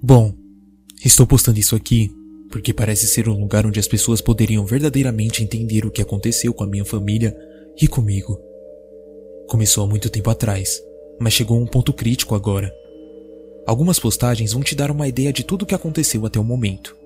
[0.00, 0.32] Bom,
[1.04, 2.10] estou postando isso aqui
[2.50, 6.64] porque parece ser um lugar onde as pessoas poderiam verdadeiramente entender o que aconteceu com
[6.64, 7.36] a minha família
[7.80, 8.38] e comigo.
[9.48, 10.80] Começou há muito tempo atrás,
[11.18, 12.72] mas chegou a um ponto crítico agora.
[13.66, 16.96] Algumas postagens vão te dar uma ideia de tudo o que aconteceu até o momento.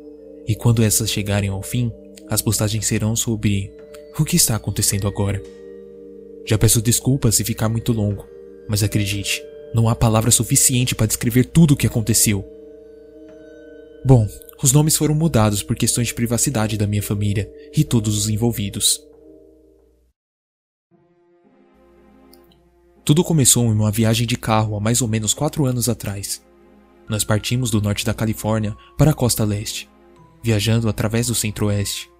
[0.46, 1.90] E quando essas chegarem ao fim,
[2.28, 3.72] as postagens serão sobre
[4.18, 5.42] o que está acontecendo agora.
[6.46, 8.26] Já peço desculpas se ficar muito longo,
[8.68, 9.42] mas acredite,
[9.74, 12.44] não há palavra suficiente para descrever tudo o que aconteceu.
[14.04, 14.26] Bom,
[14.60, 19.00] os nomes foram mudados por questões de privacidade da minha família e todos os envolvidos.
[23.04, 26.44] Tudo começou em uma viagem de carro há mais ou menos quatro anos atrás.
[27.08, 29.88] Nós partimos do norte da Califórnia para a costa leste,
[30.42, 32.10] viajando através do centro-oeste.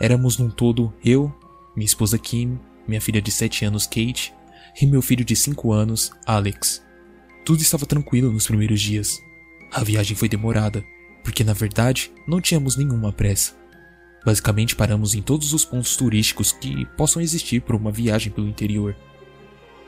[0.00, 1.32] Éramos num todo eu,
[1.76, 2.58] minha esposa Kim,
[2.88, 4.32] minha filha de 7 anos Kate
[4.80, 6.82] e meu filho de 5 anos Alex.
[7.44, 9.18] Tudo estava tranquilo nos primeiros dias.
[9.70, 10.84] A viagem foi demorada,
[11.22, 13.54] porque na verdade não tínhamos nenhuma pressa.
[14.24, 18.96] Basicamente paramos em todos os pontos turísticos que possam existir por uma viagem pelo interior.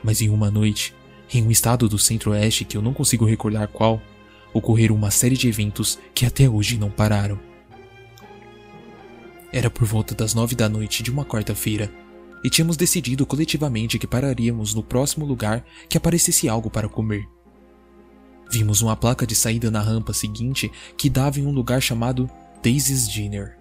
[0.03, 0.95] Mas em uma noite,
[1.33, 4.01] em um estado do centro-oeste que eu não consigo recordar qual,
[4.53, 7.39] ocorreram uma série de eventos que até hoje não pararam.
[9.51, 11.91] Era por volta das nove da noite de uma quarta-feira,
[12.43, 17.27] e tínhamos decidido coletivamente que pararíamos no próximo lugar que aparecesse algo para comer.
[18.51, 22.29] Vimos uma placa de saída na rampa seguinte que dava em um lugar chamado
[22.63, 23.55] Daisy's Dinner.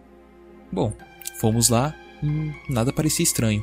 [0.73, 0.95] Bom,
[1.39, 3.63] fomos lá e nada parecia estranho.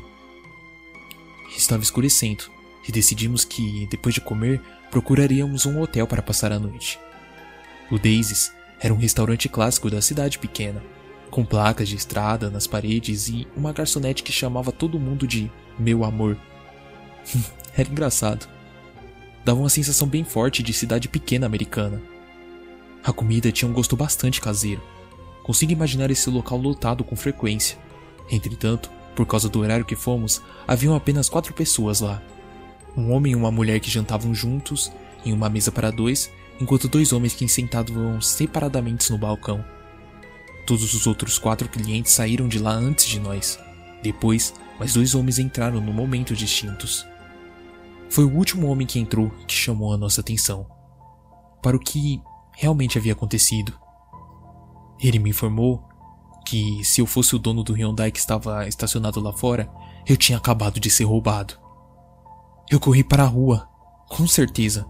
[1.57, 2.43] Estava escurecendo
[2.87, 6.99] e decidimos que, depois de comer, procuraríamos um hotel para passar a noite.
[7.89, 10.83] O Daisy's era um restaurante clássico da cidade pequena,
[11.31, 16.03] com placas de estrada nas paredes e uma garçonete que chamava todo mundo de meu
[16.03, 16.37] amor.
[17.75, 18.54] era engraçado
[19.45, 22.01] dava uma sensação bem forte de cidade pequena americana.
[23.03, 24.81] A comida tinha um gosto bastante caseiro.
[25.43, 27.77] Consigo imaginar esse local lotado com frequência.
[28.31, 32.19] Entretanto, por causa do horário que fomos, haviam apenas quatro pessoas lá.
[32.97, 34.91] Um homem e uma mulher que jantavam juntos,
[35.23, 39.63] em uma mesa para dois, enquanto dois homens que sentavam separadamente no balcão.
[40.65, 43.59] Todos os outros quatro clientes saíram de lá antes de nós.
[44.01, 47.05] Depois, mais dois homens entraram no momento distintos.
[48.09, 50.65] Foi o último homem que entrou que chamou a nossa atenção
[51.61, 52.21] para o que
[52.53, 53.73] realmente havia acontecido.
[54.99, 55.83] Ele me informou
[56.45, 59.69] que se eu fosse o dono do Hyundai que estava estacionado lá fora,
[60.07, 61.55] eu tinha acabado de ser roubado.
[62.69, 63.67] Eu corri para a rua,
[64.07, 64.85] com certeza.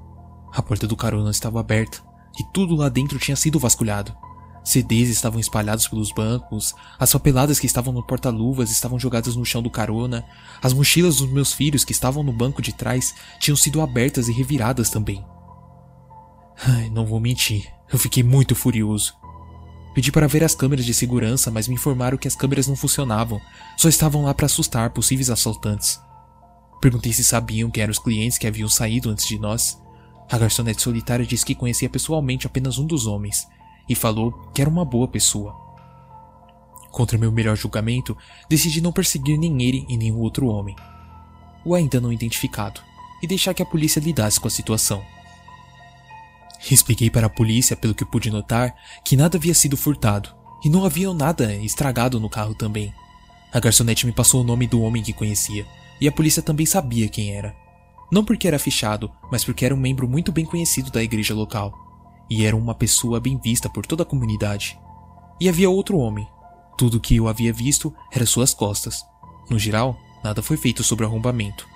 [0.54, 2.02] A porta do carona estava aberta
[2.40, 4.16] e tudo lá dentro tinha sido vasculhado.
[4.66, 9.62] CDs estavam espalhados pelos bancos, as papeladas que estavam no porta-luvas estavam jogadas no chão
[9.62, 10.26] do carona,
[10.62, 14.34] as mochilas dos meus filhos que estavam no banco de trás tinham sido abertas e
[14.34, 15.24] reviradas também.
[16.66, 19.14] Ai, não vou mentir, eu fiquei muito furioso.
[19.94, 23.40] Pedi para ver as câmeras de segurança, mas me informaram que as câmeras não funcionavam,
[23.78, 26.00] só estavam lá para assustar possíveis assaltantes.
[26.82, 29.80] Perguntei se sabiam quem eram os clientes que haviam saído antes de nós.
[30.30, 33.48] A garçonete solitária disse que conhecia pessoalmente apenas um dos homens,
[33.88, 35.56] e falou que era uma boa pessoa.
[36.92, 38.18] Contra meu melhor julgamento,
[38.50, 40.76] decidi não perseguir nem ele e o outro homem,
[41.66, 42.82] o ainda não identificado,
[43.22, 45.04] e deixar que a polícia lidasse com a situação.
[46.72, 48.74] Expliquei para a polícia, pelo que pude notar,
[49.04, 52.94] que nada havia sido furtado e não havia nada estragado no carro também.
[53.54, 55.66] A garçonete me passou o nome do homem que conhecia
[56.02, 57.56] e a polícia também sabia quem era.
[58.12, 61.86] Não porque era fichado, mas porque era um membro muito bem conhecido da igreja local
[62.30, 64.80] e era uma pessoa bem vista por toda a comunidade.
[65.40, 66.28] E havia outro homem.
[66.78, 69.04] Tudo que eu havia visto era suas costas.
[69.50, 71.68] No geral, nada foi feito sobre o arrombamento,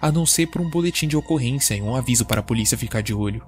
[0.00, 3.02] a não ser por um boletim de ocorrência e um aviso para a polícia ficar
[3.02, 3.44] de olho.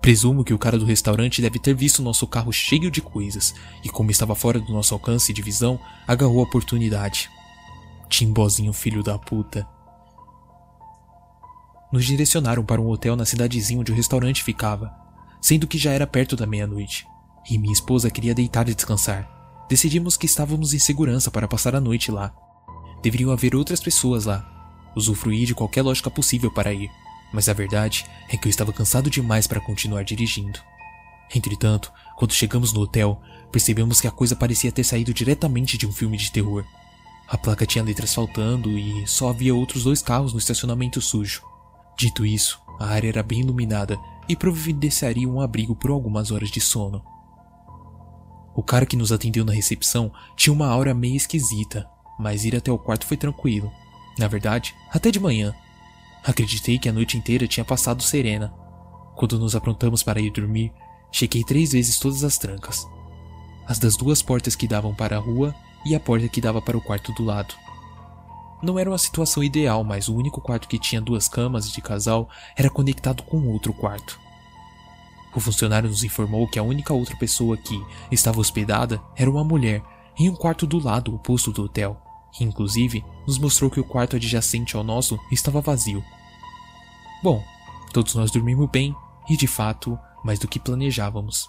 [0.00, 3.54] Presumo que o cara do restaurante deve ter visto nosso carro cheio de coisas
[3.84, 7.30] e, como estava fora do nosso alcance de visão, agarrou a oportunidade.
[8.08, 9.68] Timbozinho filho da puta.
[11.92, 14.90] Nos direcionaram para um hotel na cidadezinha onde o restaurante ficava,
[15.40, 17.06] sendo que já era perto da meia-noite,
[17.48, 19.28] e minha esposa queria deitar e descansar.
[19.68, 22.34] Decidimos que estávamos em segurança para passar a noite lá.
[23.02, 24.44] Deveriam haver outras pessoas lá.
[24.96, 26.90] Usufruir de qualquer lógica possível para ir,
[27.32, 30.58] mas a verdade é que eu estava cansado demais para continuar dirigindo.
[31.34, 33.20] Entretanto, quando chegamos no hotel,
[33.52, 36.64] percebemos que a coisa parecia ter saído diretamente de um filme de terror.
[37.28, 41.42] A placa tinha letras faltando e só havia outros dois carros no estacionamento sujo.
[41.96, 43.96] Dito isso, a área era bem iluminada
[44.30, 47.02] e providenciaria um abrigo por algumas horas de sono.
[48.54, 51.84] O cara que nos atendeu na recepção tinha uma aura meio esquisita,
[52.16, 53.72] mas ir até o quarto foi tranquilo.
[54.16, 55.52] Na verdade, até de manhã.
[56.22, 58.54] Acreditei que a noite inteira tinha passado serena.
[59.16, 60.72] Quando nos aprontamos para ir dormir,
[61.10, 62.86] chequei três vezes todas as trancas.
[63.66, 65.52] As das duas portas que davam para a rua
[65.84, 67.52] e a porta que dava para o quarto do lado.
[68.62, 72.28] Não era uma situação ideal, mas o único quarto que tinha duas camas de casal
[72.56, 74.20] era conectado com outro quarto.
[75.34, 77.80] O funcionário nos informou que a única outra pessoa que
[78.10, 79.82] estava hospedada era uma mulher
[80.18, 82.00] em um quarto do lado oposto do hotel.
[82.40, 86.04] Inclusive, nos mostrou que o quarto adjacente ao nosso estava vazio.
[87.22, 87.42] Bom,
[87.92, 88.94] todos nós dormimos bem
[89.28, 91.48] e, de fato, mais do que planejávamos.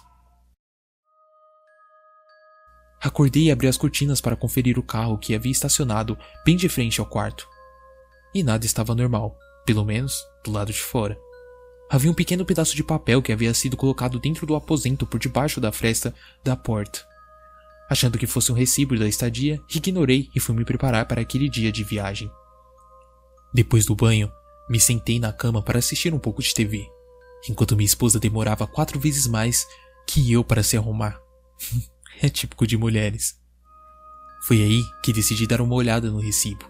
[3.02, 7.00] Acordei e abri as cortinas para conferir o carro que havia estacionado bem de frente
[7.00, 7.48] ao quarto.
[8.32, 11.18] E nada estava normal, pelo menos do lado de fora.
[11.90, 15.60] Havia um pequeno pedaço de papel que havia sido colocado dentro do aposento por debaixo
[15.60, 16.14] da fresta
[16.44, 17.04] da porta.
[17.90, 21.72] Achando que fosse um recibo da estadia, ignorei e fui me preparar para aquele dia
[21.72, 22.30] de viagem.
[23.52, 24.32] Depois do banho,
[24.70, 26.86] me sentei na cama para assistir um pouco de TV,
[27.48, 29.66] enquanto minha esposa demorava quatro vezes mais
[30.06, 31.20] que eu para se arrumar.
[32.20, 33.36] é típico de mulheres.
[34.42, 36.64] Foi aí que decidi dar uma olhada no recibo.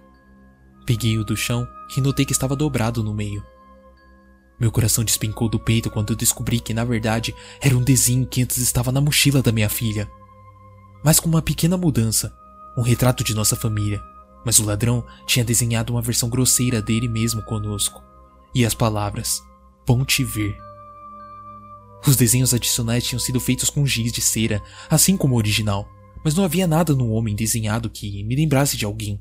[0.85, 1.67] Peguei-o do chão
[1.97, 3.43] e notei que estava dobrado no meio.
[4.61, 8.43] Meu coração despencou do peito quando eu descobri que, na verdade, era um desenho que
[8.43, 10.09] antes estava na mochila da minha filha.
[11.03, 12.33] Mas com uma pequena mudança,
[12.77, 14.00] um retrato de nossa família.
[14.45, 18.03] Mas o ladrão tinha desenhado uma versão grosseira dele mesmo conosco.
[18.55, 19.43] E as palavras:
[19.87, 20.56] Bom te ver.
[22.06, 25.88] Os desenhos adicionais tinham sido feitos com giz de cera, assim como o original,
[26.25, 29.20] mas não havia nada no homem desenhado que me lembrasse de alguém.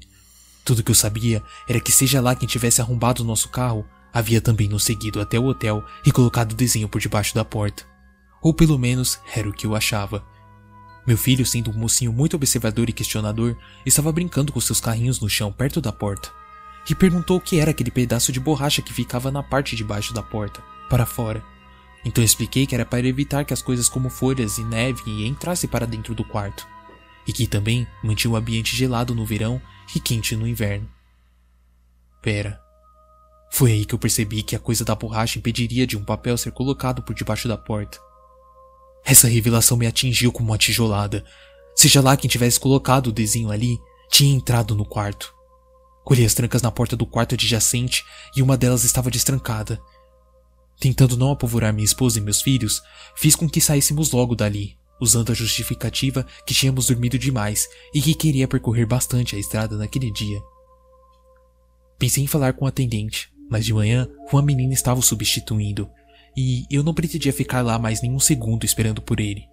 [0.65, 4.41] Tudo que eu sabia era que, seja lá quem tivesse arrombado o nosso carro, Havia
[4.41, 7.85] também nos seguido até o hotel e colocado o desenho por debaixo da porta.
[8.41, 10.25] Ou pelo menos era o que eu achava.
[11.07, 13.55] Meu filho, sendo um mocinho muito observador e questionador,
[13.85, 16.29] estava brincando com seus carrinhos no chão perto da porta.
[16.89, 20.13] E perguntou o que era aquele pedaço de borracha que ficava na parte de baixo
[20.13, 21.43] da porta, para fora.
[22.03, 25.85] Então expliquei que era para evitar que as coisas como folhas e neve entrassem para
[25.85, 26.67] dentro do quarto.
[27.27, 29.61] E que também mantinha o ambiente gelado no verão
[29.95, 30.89] e quente no inverno.
[32.21, 32.59] Pera,
[33.51, 36.51] foi aí que eu percebi que a coisa da borracha impediria de um papel ser
[36.51, 37.99] colocado por debaixo da porta.
[39.03, 41.25] Essa revelação me atingiu como uma tijolada.
[41.75, 43.77] Seja lá quem tivesse colocado o desenho ali,
[44.09, 45.33] tinha entrado no quarto.
[46.03, 48.05] Colhei as trancas na porta do quarto adjacente
[48.35, 49.81] e uma delas estava destrancada.
[50.81, 52.81] Tentando não apavorar minha esposa e meus filhos,
[53.15, 58.15] fiz com que saíssemos logo dali, usando a justificativa que tínhamos dormido demais e que
[58.15, 60.41] queria percorrer bastante a estrada naquele dia.
[61.99, 65.87] Pensei em falar com o atendente, mas de manhã uma menina estava o substituindo,
[66.35, 69.47] e eu não pretendia ficar lá mais nenhum segundo esperando por ele.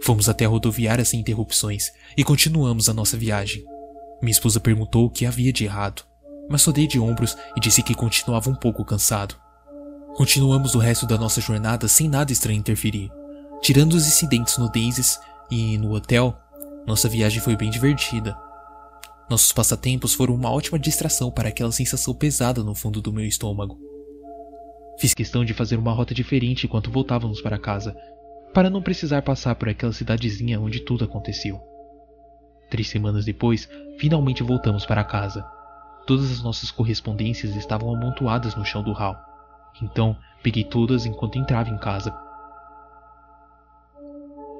[0.00, 3.62] Fomos até a rodoviária sem interrupções e continuamos a nossa viagem.
[4.22, 6.06] Minha esposa perguntou o que havia de errado,
[6.48, 9.49] mas só dei de ombros e disse que continuava um pouco cansado.
[10.16, 13.10] Continuamos o resto da nossa jornada sem nada estranho interferir.
[13.62, 15.18] Tirando os incidentes no Daisies
[15.50, 16.36] e no hotel,
[16.86, 18.36] nossa viagem foi bem divertida.
[19.30, 23.78] Nossos passatempos foram uma ótima distração para aquela sensação pesada no fundo do meu estômago.
[24.98, 27.96] Fiz questão de fazer uma rota diferente enquanto voltávamos para casa,
[28.52, 31.60] para não precisar passar por aquela cidadezinha onde tudo aconteceu.
[32.68, 33.68] Três semanas depois,
[33.98, 35.44] finalmente voltamos para casa.
[36.06, 39.29] Todas as nossas correspondências estavam amontoadas no chão do hall.
[39.82, 42.14] Então, peguei todas enquanto entrava em casa.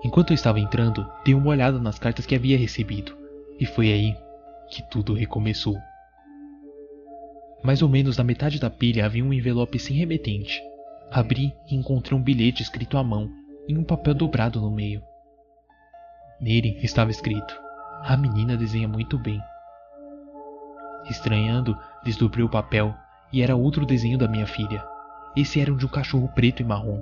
[0.02, 3.16] Enquanto eu estava entrando, dei uma olhada nas cartas que havia recebido,
[3.58, 4.16] e foi aí
[4.70, 5.76] que tudo recomeçou.
[7.62, 10.62] Mais ou menos na metade da pilha havia um envelope sem remetente.
[11.10, 13.28] Abri e encontrei um bilhete escrito à mão,
[13.68, 15.02] em um papel dobrado no meio.
[16.40, 17.54] Nele estava escrito:
[18.02, 19.42] A menina desenha muito bem.
[21.10, 22.94] Estranhando, desdobrei o papel
[23.32, 24.82] e era outro desenho da minha filha.
[25.36, 27.00] Esse era um de um cachorro preto e marrom.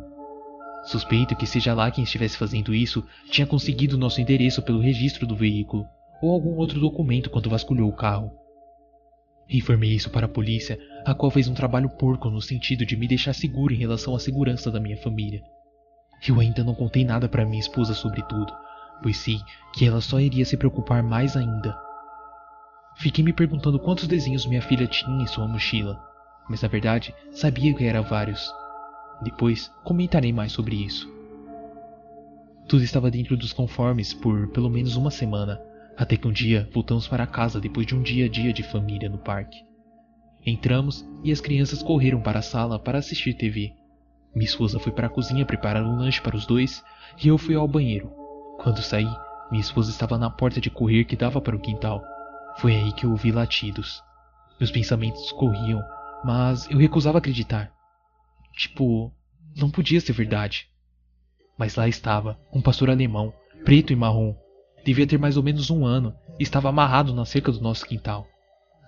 [0.84, 5.36] Suspeito que seja lá quem estivesse fazendo isso tinha conseguido nosso endereço pelo registro do
[5.36, 5.86] veículo
[6.22, 8.32] ou algum outro documento quando vasculhou o carro.
[9.48, 13.08] Informei isso para a polícia, a qual fez um trabalho porco no sentido de me
[13.08, 15.42] deixar seguro em relação à segurança da minha família.
[16.26, 18.52] Eu ainda não contei nada para minha esposa sobre tudo,
[19.02, 19.38] pois sei
[19.72, 21.74] que ela só iria se preocupar mais ainda.
[22.96, 25.98] Fiquei me perguntando quantos desenhos minha filha tinha em sua mochila,
[26.48, 28.52] mas na verdade sabia que eram vários.
[29.22, 31.12] Depois comentarei mais sobre isso.
[32.68, 35.60] Tudo estava dentro dos conformes por pelo menos uma semana,
[35.96, 39.08] até que um dia voltamos para casa depois de um dia a dia de família
[39.08, 39.58] no parque.
[40.44, 43.72] Entramos e as crianças correram para a sala para assistir TV.
[44.34, 46.84] Minha esposa foi para a cozinha preparar um lanche para os dois
[47.22, 48.12] e eu fui ao banheiro.
[48.58, 49.08] Quando saí,
[49.50, 52.02] minha esposa estava na porta de correr que dava para o quintal.
[52.58, 54.02] Foi aí que eu ouvi latidos.
[54.60, 55.82] Meus pensamentos corriam,
[56.24, 57.72] mas eu recusava acreditar.
[58.56, 59.12] Tipo,
[59.56, 60.68] não podia ser verdade.
[61.56, 63.32] Mas lá estava, um pastor alemão,
[63.64, 64.34] preto e marrom.
[64.84, 68.26] Devia ter mais ou menos um ano e estava amarrado na cerca do nosso quintal.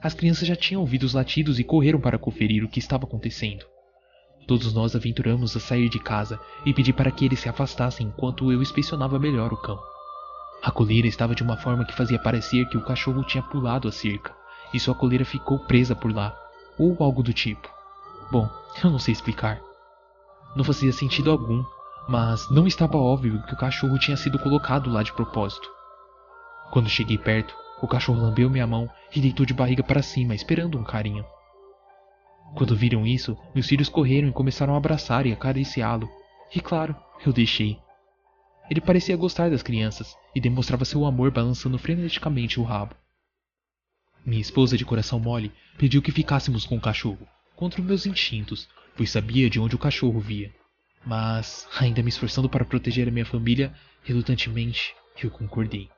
[0.03, 3.67] As crianças já tinham ouvido os latidos e correram para conferir o que estava acontecendo.
[4.47, 8.51] Todos nós aventuramos a sair de casa e pedi para que eles se afastassem enquanto
[8.51, 9.79] eu inspecionava melhor o cão.
[10.63, 13.93] A coleira estava de uma forma que fazia parecer que o cachorro tinha pulado a
[13.93, 14.35] cerca
[14.73, 16.37] e sua coleira ficou presa por lá,
[16.81, 17.69] ou algo do tipo.
[18.33, 18.49] Bom,
[18.83, 19.61] eu não sei explicar.
[20.57, 21.63] Não fazia sentido algum,
[22.09, 25.69] mas não estava óbvio que o cachorro tinha sido colocado lá de propósito.
[26.73, 30.79] Quando cheguei perto, o cachorro lambeu minha mão e deitou de barriga para cima, esperando
[30.79, 31.25] um carinho.
[32.55, 36.09] Quando viram isso, meus filhos correram e começaram a abraçar e acariciá-lo.
[36.55, 37.79] E claro, eu deixei.
[38.69, 42.95] Ele parecia gostar das crianças e demonstrava seu amor balançando freneticamente o rabo.
[44.25, 48.69] Minha esposa de coração mole pediu que ficássemos com o cachorro, contra os meus instintos,
[48.97, 50.55] pois sabia de onde o cachorro via.
[51.05, 55.89] Mas, ainda me esforçando para proteger a minha família, relutantemente eu concordei.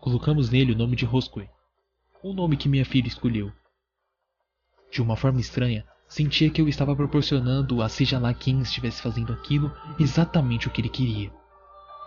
[0.00, 1.48] Colocamos nele o nome de Roscoe,
[2.22, 3.52] o nome que minha filha escolheu.
[4.90, 9.32] De uma forma estranha, sentia que eu estava proporcionando a seja lá quem estivesse fazendo
[9.32, 11.32] aquilo exatamente o que ele queria.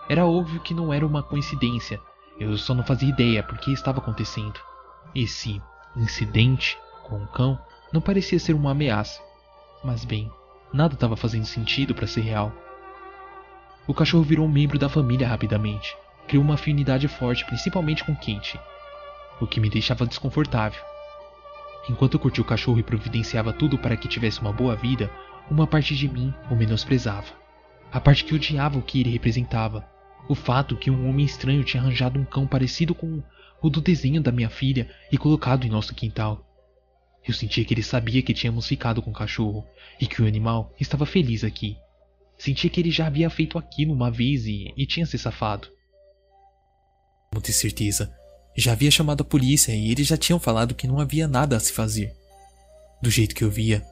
[0.10, 2.00] Era óbvio que não era uma coincidência,
[2.40, 4.60] eu só não fazia ideia por que estava acontecendo.
[5.16, 5.62] Esse
[5.96, 7.60] incidente com o cão
[7.92, 9.22] não parecia ser uma ameaça,
[9.84, 10.32] mas bem,
[10.74, 12.52] nada estava fazendo sentido para ser real.
[13.88, 15.96] O cachorro virou um membro da família rapidamente,
[16.28, 18.60] criou uma afinidade forte, principalmente com Kate,
[19.40, 20.82] o que me deixava desconfortável.
[21.90, 25.10] Enquanto curtia o cachorro e providenciava tudo para que tivesse uma boa vida,
[25.50, 27.28] uma parte de mim o menosprezava.
[27.92, 29.88] A parte que odiava o que ele representava.
[30.28, 33.24] O fato que um homem estranho tinha arranjado um cão parecido com
[33.62, 36.44] o do desenho da minha filha e colocado em nosso quintal.
[37.28, 39.66] Eu sentia que ele sabia que tínhamos ficado com o cachorro
[40.00, 41.78] e que o animal estava feliz aqui.
[42.38, 45.68] Sentia que ele já havia feito aquilo uma vez e, e tinha se safado.
[47.34, 48.14] Não ter certeza
[48.58, 51.60] já havia chamado a polícia e eles já tinham falado que não havia nada a
[51.60, 52.12] se fazer.
[53.02, 53.86] Do jeito que eu via,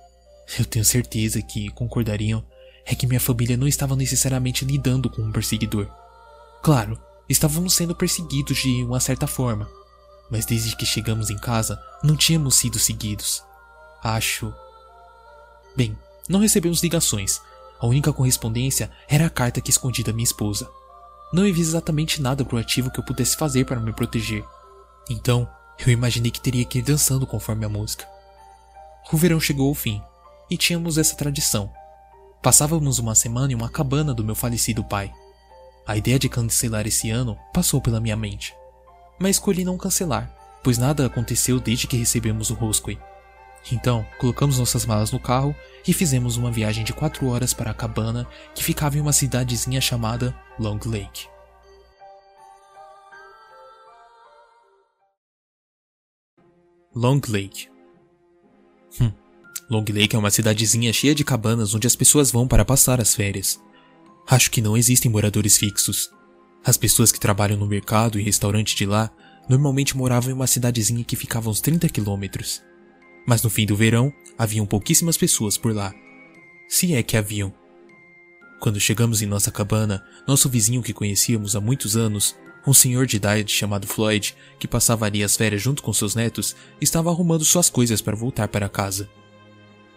[0.57, 2.43] eu tenho certeza que concordariam
[2.85, 5.87] é que minha família não estava necessariamente lidando com um perseguidor.
[6.63, 9.69] Claro, estávamos sendo perseguidos de uma certa forma,
[10.29, 13.43] mas desde que chegamos em casa não tínhamos sido seguidos.
[14.03, 14.53] Acho.
[15.75, 15.97] Bem,
[16.29, 17.41] não recebemos ligações.
[17.79, 20.69] A única correspondência era a carta que escondi da minha esposa.
[21.33, 24.43] Não havia exatamente nada proativo que eu pudesse fazer para me proteger.
[25.09, 25.47] Então,
[25.85, 28.07] eu imaginei que teria que ir dançando conforme a música.
[29.11, 30.01] O verão chegou ao fim,
[30.49, 31.71] e tínhamos essa tradição.
[32.41, 35.11] Passávamos uma semana em uma cabana do meu falecido pai.
[35.87, 38.55] A ideia de cancelar esse ano passou pela minha mente.
[39.19, 42.97] Mas escolhi não cancelar, pois nada aconteceu desde que recebemos o Roscoe.
[43.71, 45.55] Então, colocamos nossas malas no carro
[45.87, 49.79] e fizemos uma viagem de quatro horas para a cabana que ficava em uma cidadezinha
[49.79, 51.27] chamada Long Lake.
[56.95, 57.69] Long Lake.
[58.99, 59.11] Hum.
[59.69, 63.13] Long Lake é uma cidadezinha cheia de cabanas onde as pessoas vão para passar as
[63.13, 63.59] férias.
[64.27, 66.09] Acho que não existem moradores fixos.
[66.63, 69.11] As pessoas que trabalham no mercado e restaurante de lá
[69.47, 72.61] normalmente moravam em uma cidadezinha que ficava uns 30 quilômetros.
[73.27, 75.93] Mas no fim do verão, haviam pouquíssimas pessoas por lá.
[76.67, 77.53] Se é que haviam.
[78.59, 82.35] Quando chegamos em nossa cabana, nosso vizinho que conhecíamos há muitos anos
[82.67, 86.55] um senhor de idade chamado Floyd, que passava ali as férias junto com seus netos,
[86.81, 89.07] estava arrumando suas coisas para voltar para casa.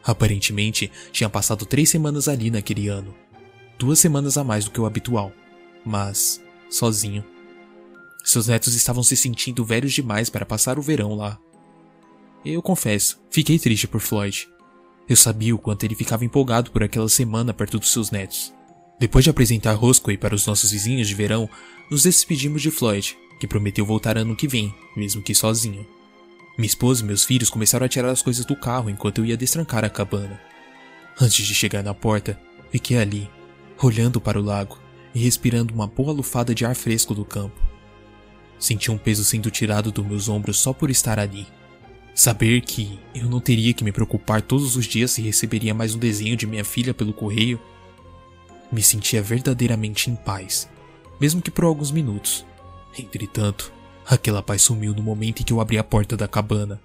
[0.05, 3.15] Aparentemente, tinha passado três semanas ali naquele ano.
[3.79, 5.33] Duas semanas a mais do que o habitual.
[5.85, 7.25] Mas, sozinho.
[8.25, 11.39] Seus netos estavam se sentindo velhos demais para passar o verão lá.
[12.45, 14.49] Eu confesso, fiquei triste por Floyd.
[15.09, 18.53] Eu sabia o quanto ele ficava empolgado por aquela semana perto dos seus netos.
[18.99, 21.49] Depois de apresentar Roscoe para os nossos vizinhos de verão,
[21.89, 25.87] nos despedimos de Floyd, que prometeu voltar ano que vem, mesmo que sozinho.
[26.59, 29.37] Minha esposa e meus filhos começaram a tirar as coisas do carro enquanto eu ia
[29.37, 30.41] destrancar a cabana.
[31.21, 32.39] Antes de chegar na porta,
[32.71, 33.31] fiquei ali,
[33.83, 34.79] olhando para o lago
[35.15, 37.61] e respirando uma boa lufada de ar fresco do campo.
[38.59, 41.47] Senti um peso sendo tirado dos meus ombros só por estar ali.
[42.15, 45.99] Saber que eu não teria que me preocupar todos os dias se receberia mais um
[45.99, 47.61] desenho de minha filha pelo correio
[48.71, 50.69] me sentia verdadeiramente em paz,
[51.21, 52.45] mesmo que por alguns minutos.
[52.99, 53.73] Entretanto,
[54.07, 56.81] aquela paz sumiu no momento em que eu abri a porta da cabana.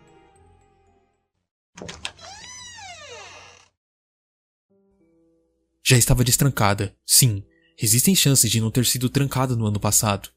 [5.84, 7.44] Já estava destrancada, sim.
[7.82, 10.30] Existem chances de não ter sido trancada no ano passado.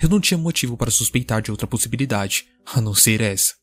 [0.00, 3.54] Eu não tinha motivo para suspeitar de outra possibilidade, a não ser essa.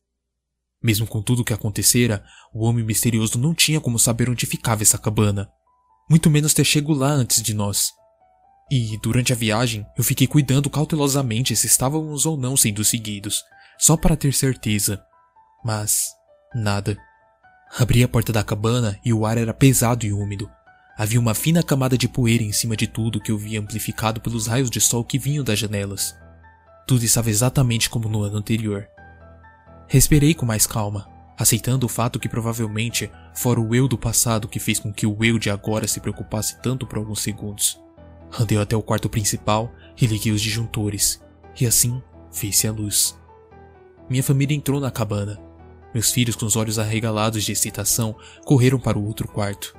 [0.82, 4.82] Mesmo com tudo o que acontecera, o homem misterioso não tinha como saber onde ficava
[4.82, 5.50] essa cabana
[6.10, 7.92] muito menos ter chego lá antes de nós.
[8.72, 13.44] E, durante a viagem, eu fiquei cuidando cautelosamente se estávamos ou não sendo seguidos,
[13.78, 15.02] só para ter certeza.
[15.64, 16.02] Mas,
[16.54, 16.98] nada.
[17.78, 20.50] Abri a porta da cabana e o ar era pesado e úmido.
[21.00, 24.48] Havia uma fina camada de poeira em cima de tudo que eu via amplificado pelos
[24.48, 26.14] raios de sol que vinham das janelas.
[26.86, 28.86] Tudo estava exatamente como no ano anterior.
[29.88, 34.60] Respirei com mais calma, aceitando o fato que provavelmente fora o eu do passado que
[34.60, 37.80] fez com que o eu de agora se preocupasse tanto por alguns segundos.
[38.38, 41.24] Andei até o quarto principal e liguei os disjuntores,
[41.58, 43.18] e assim fez-se a luz.
[44.10, 45.40] Minha família entrou na cabana.
[45.94, 49.79] Meus filhos, com os olhos arregalados de excitação, correram para o outro quarto.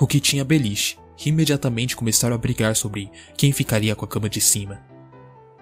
[0.00, 4.30] O que tinha beliche, e imediatamente começaram a brigar sobre quem ficaria com a cama
[4.30, 4.80] de cima.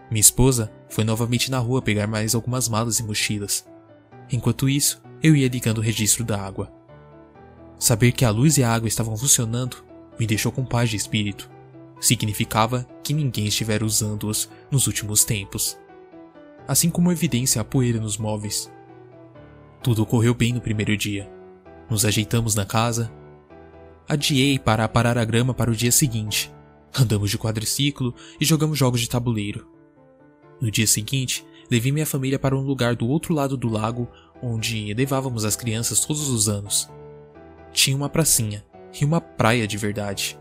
[0.08, 3.66] Minha esposa foi novamente na rua pegar mais algumas malas e mochilas.
[4.30, 6.72] Enquanto isso, eu ia ligando o registro da água.
[7.80, 9.84] Saber que a luz e a água estavam funcionando
[10.20, 11.50] me deixou com paz de espírito.
[12.00, 15.76] Significava que ninguém estivera usando-os nos últimos tempos.
[16.66, 18.70] Assim como evidência a poeira nos móveis.
[19.82, 21.28] Tudo ocorreu bem no primeiro dia.
[21.90, 23.17] Nos ajeitamos na casa.
[24.08, 26.50] Adiei para aparar a grama para o dia seguinte.
[26.98, 29.68] Andamos de quadriciclo e jogamos jogos de tabuleiro.
[30.58, 34.08] No dia seguinte, levei minha família para um lugar do outro lado do lago
[34.42, 36.88] onde levávamos as crianças todos os anos.
[37.70, 38.64] Tinha uma pracinha
[38.98, 40.38] e uma praia de verdade.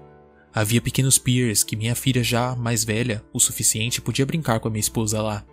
[0.53, 4.71] Havia pequenos piers que minha filha, já mais velha o suficiente, podia brincar com a
[4.71, 5.45] minha esposa lá,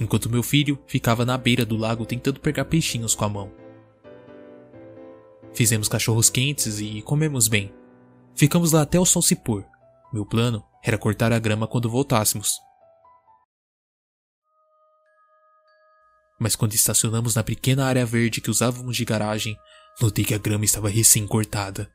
[0.00, 3.61] enquanto meu filho ficava na beira do lago tentando pegar peixinhos com a mão.
[5.54, 7.72] Fizemos cachorros quentes e comemos bem.
[8.34, 9.64] Ficamos lá até o sol se pôr.
[10.12, 12.50] Meu plano era cortar a grama quando voltássemos.
[16.40, 19.56] Mas quando estacionamos na pequena área verde que usávamos de garagem,
[20.00, 21.90] notei que a grama estava recém-cortada.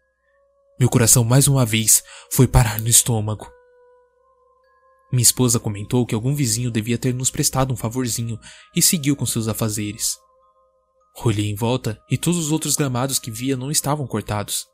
[0.80, 3.52] Meu coração mais uma vez foi parar no estômago.
[5.12, 8.40] Minha esposa comentou que algum vizinho devia ter nos prestado um favorzinho
[8.76, 10.18] e seguiu com seus afazeres.
[11.24, 14.66] Olhei em volta e todos os outros gramados que via não estavam cortados.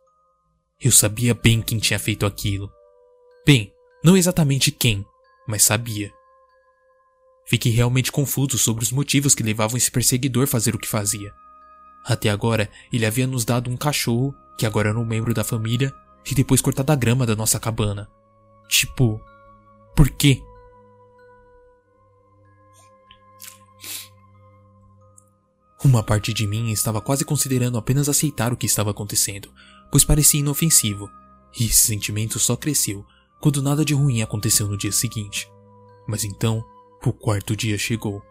[0.80, 2.72] Eu sabia bem quem tinha feito aquilo.
[3.46, 5.06] Bem, não exatamente quem,
[5.48, 6.12] mas sabia.
[7.46, 11.34] Fiquei realmente confuso sobre os motivos que levavam esse perseguidor a fazer o que fazia.
[12.06, 15.94] Até agora, ele havia nos dado um cachorro que agora era um membro da família,
[16.30, 18.10] e depois cortado a grama da nossa cabana.
[18.70, 19.20] Tipo,
[19.96, 20.42] por quê?
[25.94, 29.52] Uma parte de mim estava quase considerando apenas aceitar o que estava acontecendo,
[29.92, 31.08] pois parecia inofensivo,
[31.56, 33.06] e esse sentimento só cresceu
[33.40, 35.48] quando nada de ruim aconteceu no dia seguinte.
[36.08, 36.66] Mas então,
[37.06, 38.24] o quarto dia chegou.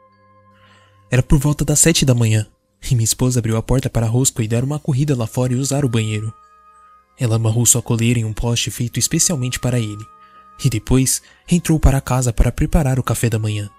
[1.08, 2.48] Era por volta das sete da manhã,
[2.90, 5.56] e minha esposa abriu a porta para Rosco e dar uma corrida lá fora e
[5.56, 6.34] usar o banheiro.
[7.16, 10.04] Ela amarrou sua coleira em um poste feito especialmente para ele,
[10.64, 13.70] e depois entrou para casa para preparar o café da manhã.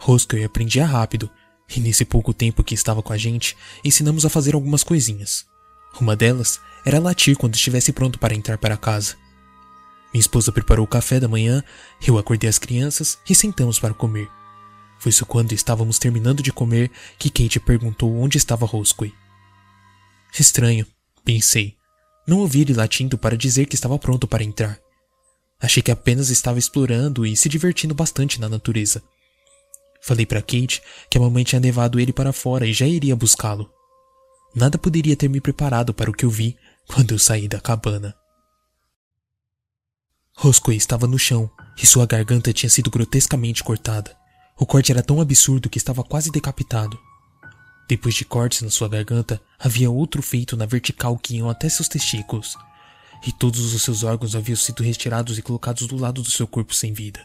[0.00, 1.30] Rosco aprendia rápido,
[1.74, 5.46] e nesse pouco tempo que estava com a gente, ensinamos a fazer algumas coisinhas.
[6.00, 9.16] Uma delas era latir quando estivesse pronto para entrar para casa.
[10.12, 11.62] Minha esposa preparou o café da manhã,
[12.06, 14.28] eu acordei as crianças e sentamos para comer.
[14.98, 19.14] Foi isso quando estávamos terminando de comer que Kate perguntou onde estava Roscoe.
[20.38, 20.86] Estranho,
[21.24, 21.76] pensei.
[22.26, 24.78] Não ouvi ele latindo para dizer que estava pronto para entrar.
[25.60, 29.02] Achei que apenas estava explorando e se divertindo bastante na natureza.
[30.00, 33.70] Falei para Kate que a mamãe tinha levado ele para fora e já iria buscá-lo.
[34.54, 36.56] Nada poderia ter me preparado para o que eu vi
[36.86, 38.14] quando eu saí da cabana.
[40.36, 44.16] Roscoe estava no chão e sua garganta tinha sido grotescamente cortada.
[44.56, 46.98] O corte era tão absurdo que estava quase decapitado.
[47.88, 51.88] Depois de cortes na sua garganta, havia outro feito na vertical que iam até seus
[51.88, 52.56] testículos,
[53.26, 56.74] e todos os seus órgãos haviam sido retirados e colocados do lado do seu corpo
[56.74, 57.24] sem vida.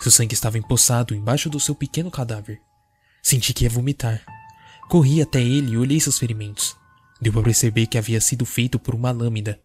[0.00, 2.60] Seu sangue estava empoçado embaixo do seu pequeno cadáver.
[3.22, 4.22] Senti que ia vomitar.
[4.88, 6.74] Corri até ele e olhei seus ferimentos.
[7.20, 9.58] Deu para perceber que havia sido feito por uma lâmina.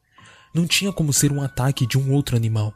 [0.54, 2.74] Não tinha como ser um ataque de um outro animal.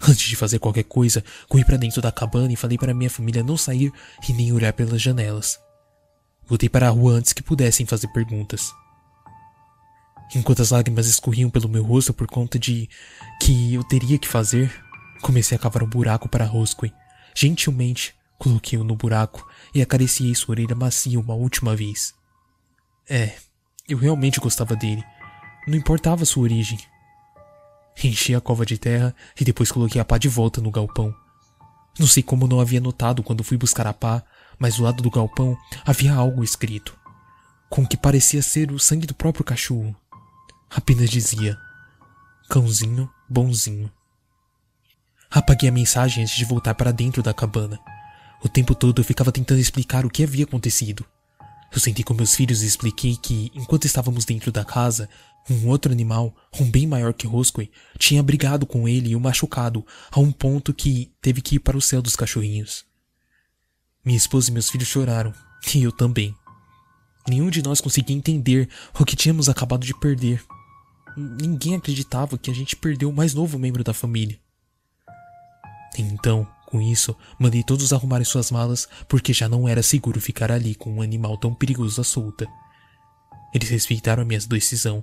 [0.00, 3.42] Antes de fazer qualquer coisa, corri para dentro da cabana e falei para minha família
[3.42, 3.90] não sair
[4.28, 5.58] e nem olhar pelas janelas.
[6.46, 8.72] Voltei para a rua antes que pudessem fazer perguntas.
[10.34, 12.88] Enquanto as lágrimas escorriam pelo meu rosto por conta de
[13.40, 14.72] que eu teria que fazer,
[15.20, 16.92] comecei a cavar um buraco para Roscoe.
[17.34, 22.14] Gentilmente, coloquei-o no buraco e acariciei sua orelha macia uma última vez.
[23.08, 23.36] É,
[23.88, 25.04] eu realmente gostava dele.
[25.66, 26.78] Não importava sua origem.
[28.02, 31.14] Enchi a cova de terra e depois coloquei a pá de volta no galpão.
[31.98, 34.22] Não sei como não havia notado quando fui buscar a pá,
[34.58, 36.96] mas do lado do galpão havia algo escrito,
[37.70, 39.96] com o que parecia ser o sangue do próprio cachorro.
[40.70, 41.56] Apenas dizia:
[42.50, 43.90] Cãozinho bonzinho.
[45.36, 47.78] Apaguei a mensagem antes de voltar para dentro da cabana.
[48.42, 51.04] O tempo todo eu ficava tentando explicar o que havia acontecido.
[51.70, 55.10] Eu sentei com meus filhos e expliquei que, enquanto estávamos dentro da casa,
[55.50, 59.84] um outro animal, um bem maior que Roscoe, tinha brigado com ele e o machucado
[60.10, 62.86] a um ponto que teve que ir para o céu dos cachorrinhos.
[64.02, 65.34] Minha esposa e meus filhos choraram,
[65.74, 66.34] e eu também.
[67.28, 70.42] Nenhum de nós conseguia entender o que tínhamos acabado de perder.
[71.14, 74.40] Ninguém acreditava que a gente perdeu o mais novo membro da família.
[75.98, 80.74] Então, com isso, mandei todos arrumarem suas malas porque já não era seguro ficar ali
[80.74, 82.46] com um animal tão perigoso à solta.
[83.54, 85.02] Eles respeitaram a minha decisão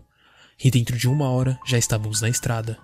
[0.64, 2.78] e dentro de uma hora já estávamos na estrada.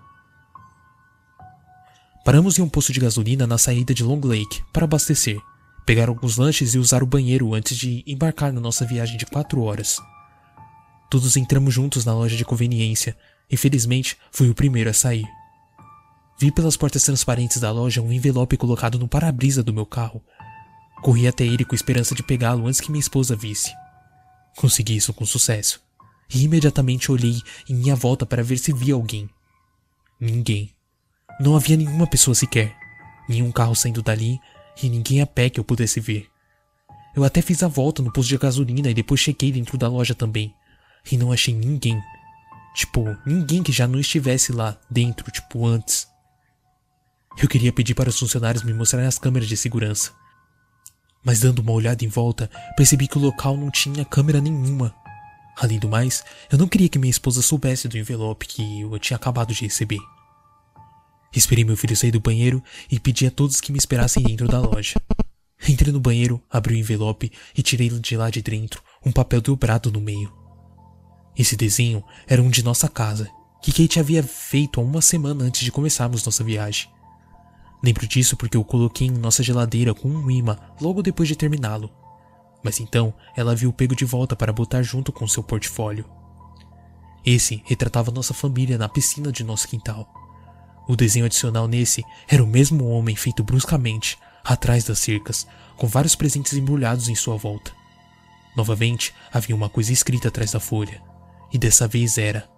[2.26, 5.40] Paramos em um posto de gasolina na saída de Long Lake para abastecer,
[5.86, 9.62] pegar alguns lanches e usar o banheiro antes de embarcar na nossa viagem de quatro
[9.62, 9.98] horas.
[11.10, 13.18] Todos entramos juntos na loja de conveniência
[13.50, 15.26] e felizmente fui o primeiro a sair.
[16.40, 20.24] Vi pelas portas transparentes da loja um envelope colocado no para-brisa do meu carro.
[21.02, 23.74] Corri até ele com esperança de pegá-lo antes que minha esposa visse.
[24.56, 25.82] Consegui isso com sucesso.
[26.34, 29.30] E imediatamente olhei em minha volta para ver se via alguém.
[30.18, 30.74] Ninguém.
[31.42, 32.74] Não havia nenhuma pessoa sequer.
[33.28, 34.40] Nenhum carro saindo dali
[34.82, 36.30] e ninguém a pé que eu pudesse ver.
[37.14, 40.16] Eu até fiz a volta no posto de gasolina e depois chequei dentro da loja
[40.16, 40.54] também.
[41.12, 42.00] E não achei ninguém.
[42.74, 46.08] Tipo, ninguém que já não estivesse lá dentro, tipo, antes.
[47.38, 50.12] Eu queria pedir para os funcionários me mostrarem as câmeras de segurança.
[51.24, 54.94] Mas dando uma olhada em volta, percebi que o local não tinha câmera nenhuma.
[55.58, 59.18] Além do mais, eu não queria que minha esposa soubesse do envelope que eu tinha
[59.18, 60.00] acabado de receber.
[61.36, 64.60] Esperei meu filho sair do banheiro e pedi a todos que me esperassem dentro da
[64.60, 65.00] loja.
[65.68, 69.92] Entrei no banheiro, abri o envelope e tirei de lá de dentro um papel dobrado
[69.92, 70.34] no meio.
[71.38, 73.30] Esse desenho era um de nossa casa,
[73.62, 76.90] que Kate havia feito há uma semana antes de começarmos nossa viagem.
[77.82, 81.90] Lembro disso porque eu coloquei em nossa geladeira com um imã logo depois de terminá-lo.
[82.64, 86.06] Mas então ela viu pego de volta para botar junto com seu portfólio.
[87.26, 90.12] Esse retratava nossa família na piscina de nosso quintal.
[90.88, 95.46] O desenho adicional nesse era o mesmo homem feito bruscamente, atrás das cercas,
[95.78, 97.72] com vários presentes embrulhados em sua volta.
[98.58, 101.02] Novamente havia uma coisa escrita atrás da folha,
[101.54, 102.50] e dessa vez era: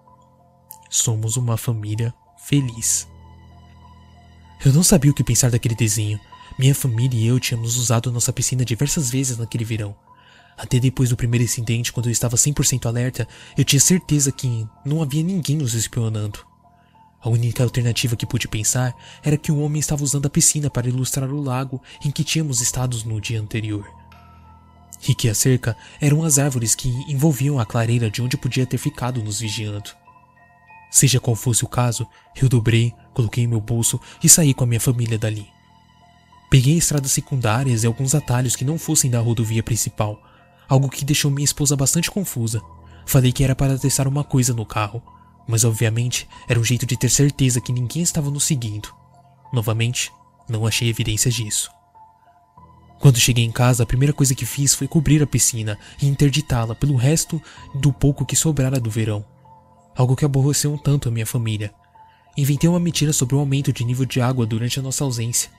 [0.89, 3.10] Somos uma família feliz.
[4.63, 6.19] Eu não sabia o que pensar daquele desenho.
[6.57, 9.95] Minha família e eu tínhamos usado nossa piscina diversas vezes naquele verão.
[10.55, 15.01] Até depois do primeiro incidente, quando eu estava 100% alerta, eu tinha certeza que não
[15.01, 16.45] havia ninguém nos espionando.
[17.19, 18.93] A única alternativa que pude pensar
[19.23, 22.61] era que o homem estava usando a piscina para ilustrar o lago em que tínhamos
[22.61, 23.87] estado no dia anterior.
[25.09, 28.77] E que a cerca eram as árvores que envolviam a clareira de onde podia ter
[28.77, 30.00] ficado nos vigiando.
[30.91, 34.79] Seja qual fosse o caso, eu dobrei, coloquei meu bolso e saí com a minha
[34.79, 35.47] família dali.
[36.49, 40.21] Peguei estradas secundárias e alguns atalhos que não fossem da rodovia principal,
[40.67, 42.61] algo que deixou minha esposa bastante confusa.
[43.05, 45.01] Falei que era para testar uma coisa no carro,
[45.47, 48.93] mas obviamente era um jeito de ter certeza que ninguém estava nos seguindo.
[49.53, 50.11] Novamente,
[50.49, 51.71] não achei evidências disso.
[52.99, 56.75] Quando cheguei em casa, a primeira coisa que fiz foi cobrir a piscina e interditá-la
[56.75, 57.41] pelo resto
[57.73, 59.30] do pouco que sobrara do verão
[59.95, 61.73] algo que aborreceu um tanto a minha família.
[62.37, 65.49] Inventei uma mentira sobre o aumento de nível de água durante a nossa ausência,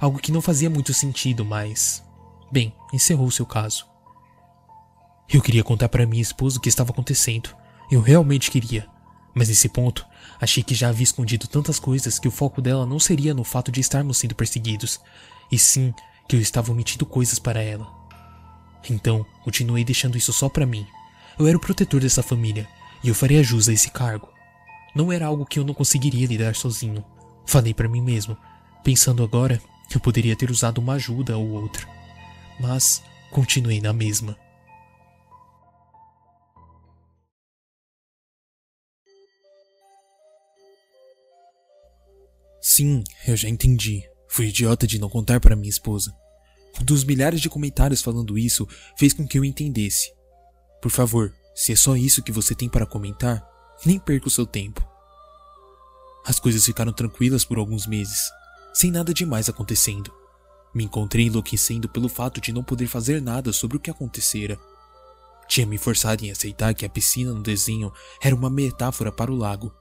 [0.00, 2.02] algo que não fazia muito sentido, mas.
[2.50, 3.86] Bem, encerrou seu caso.
[5.32, 7.50] Eu queria contar para minha esposa o que estava acontecendo.
[7.90, 8.88] Eu realmente queria.
[9.32, 10.04] Mas nesse ponto,
[10.40, 13.70] achei que já havia escondido tantas coisas que o foco dela não seria no fato
[13.70, 15.00] de estarmos sendo perseguidos,
[15.52, 15.94] e sim
[16.28, 17.86] que eu estava omitindo coisas para ela.
[18.88, 20.86] Então, continuei deixando isso só para mim.
[21.38, 22.68] Eu era o protetor dessa família,
[23.02, 24.28] e eu faria jus a esse cargo.
[24.94, 27.04] Não era algo que eu não conseguiria lidar sozinho.
[27.46, 28.36] Falei para mim mesmo.
[28.82, 29.60] Pensando agora,
[29.94, 31.86] eu poderia ter usado uma ajuda ou outra.
[32.58, 34.36] Mas continuei na mesma.
[42.60, 44.04] Sim, eu já entendi.
[44.28, 46.14] Fui idiota de não contar para minha esposa.
[46.80, 50.12] Um dos milhares de comentários falando isso fez com que eu entendesse.
[50.80, 53.46] Por favor, se é só isso que você tem para comentar,
[53.84, 54.86] nem perca o seu tempo.
[56.24, 58.30] As coisas ficaram tranquilas por alguns meses,
[58.72, 60.12] sem nada demais acontecendo.
[60.74, 64.58] Me encontrei enlouquecendo pelo fato de não poder fazer nada sobre o que acontecera.
[65.48, 69.36] Tinha me forçado em aceitar que a piscina no desenho era uma metáfora para o
[69.36, 69.74] lago,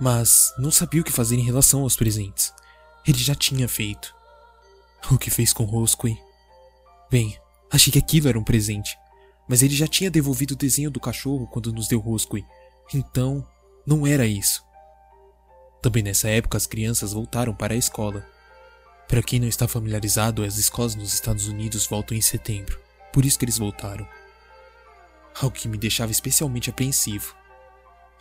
[0.00, 2.52] mas não sabia o que fazer em relação aos presentes.
[3.06, 4.14] Ele já tinha feito.
[5.10, 6.18] O que fez com Roscoe?
[7.08, 7.38] Bem,
[7.70, 8.98] achei que aquilo era um presente,
[9.48, 12.44] mas ele já tinha devolvido o desenho do cachorro quando nos deu Roscoe.
[12.92, 13.46] Então,
[13.86, 14.64] não era isso.
[15.80, 18.26] Também nessa época as crianças voltaram para a escola
[19.08, 22.76] Para quem não está familiarizado, as escolas nos Estados Unidos voltam em setembro,
[23.12, 24.06] por isso que eles voltaram.
[25.40, 27.36] Algo que me deixava especialmente apreensivo.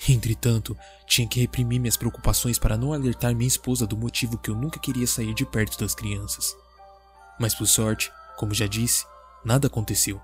[0.08, 4.56] Entretanto, tinha que reprimir minhas preocupações para não alertar minha esposa do motivo que eu
[4.56, 6.56] nunca queria sair de perto das crianças.
[7.40, 9.06] Mas por sorte, como já disse,
[9.44, 10.22] nada aconteceu.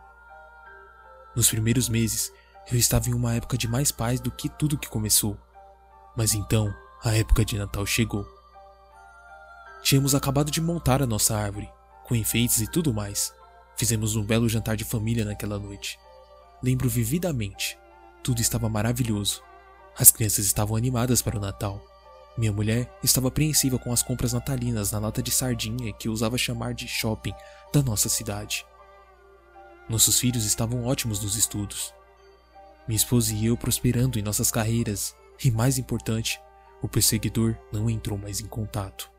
[1.36, 2.32] Nos primeiros meses,
[2.72, 5.38] eu estava em uma época de mais paz do que tudo que começou.
[6.16, 8.28] Mas então, a época de Natal chegou.
[9.82, 11.70] Tínhamos acabado de montar a nossa árvore,
[12.04, 13.34] com enfeites e tudo mais.
[13.76, 15.98] Fizemos um belo jantar de família naquela noite.
[16.62, 17.78] Lembro vividamente.
[18.22, 19.42] Tudo estava maravilhoso.
[19.98, 21.82] As crianças estavam animadas para o Natal.
[22.38, 26.74] Minha mulher estava apreensiva com as compras natalinas na lata de sardinha que usava chamar
[26.74, 27.34] de shopping
[27.74, 28.66] da nossa cidade.
[29.90, 31.94] Nossos filhos estavam ótimos nos estudos.
[32.88, 36.40] Minha esposa e eu prosperando em nossas carreiras, e mais importante,
[36.82, 39.12] o perseguidor não entrou mais em contato.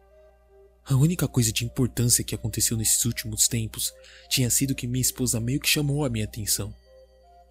[0.85, 3.92] A única coisa de importância que aconteceu nesses últimos tempos
[4.29, 6.75] tinha sido que minha esposa meio que chamou a minha atenção.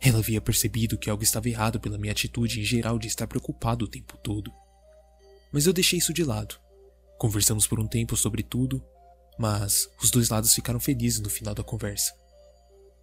[0.01, 3.85] Ela havia percebido que algo estava errado pela minha atitude em geral de estar preocupado
[3.85, 4.51] o tempo todo.
[5.51, 6.59] Mas eu deixei isso de lado.
[7.17, 8.83] Conversamos por um tempo sobre tudo,
[9.37, 12.13] mas os dois lados ficaram felizes no final da conversa.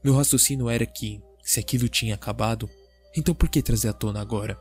[0.03, 2.71] Meu raciocínio era que, se aquilo tinha acabado,
[3.17, 4.61] então por que trazer à tona agora?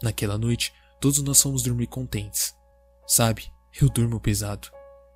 [0.00, 2.56] Naquela noite, todos nós fomos dormir contentes.
[3.06, 4.68] Sabe, eu durmo pesado.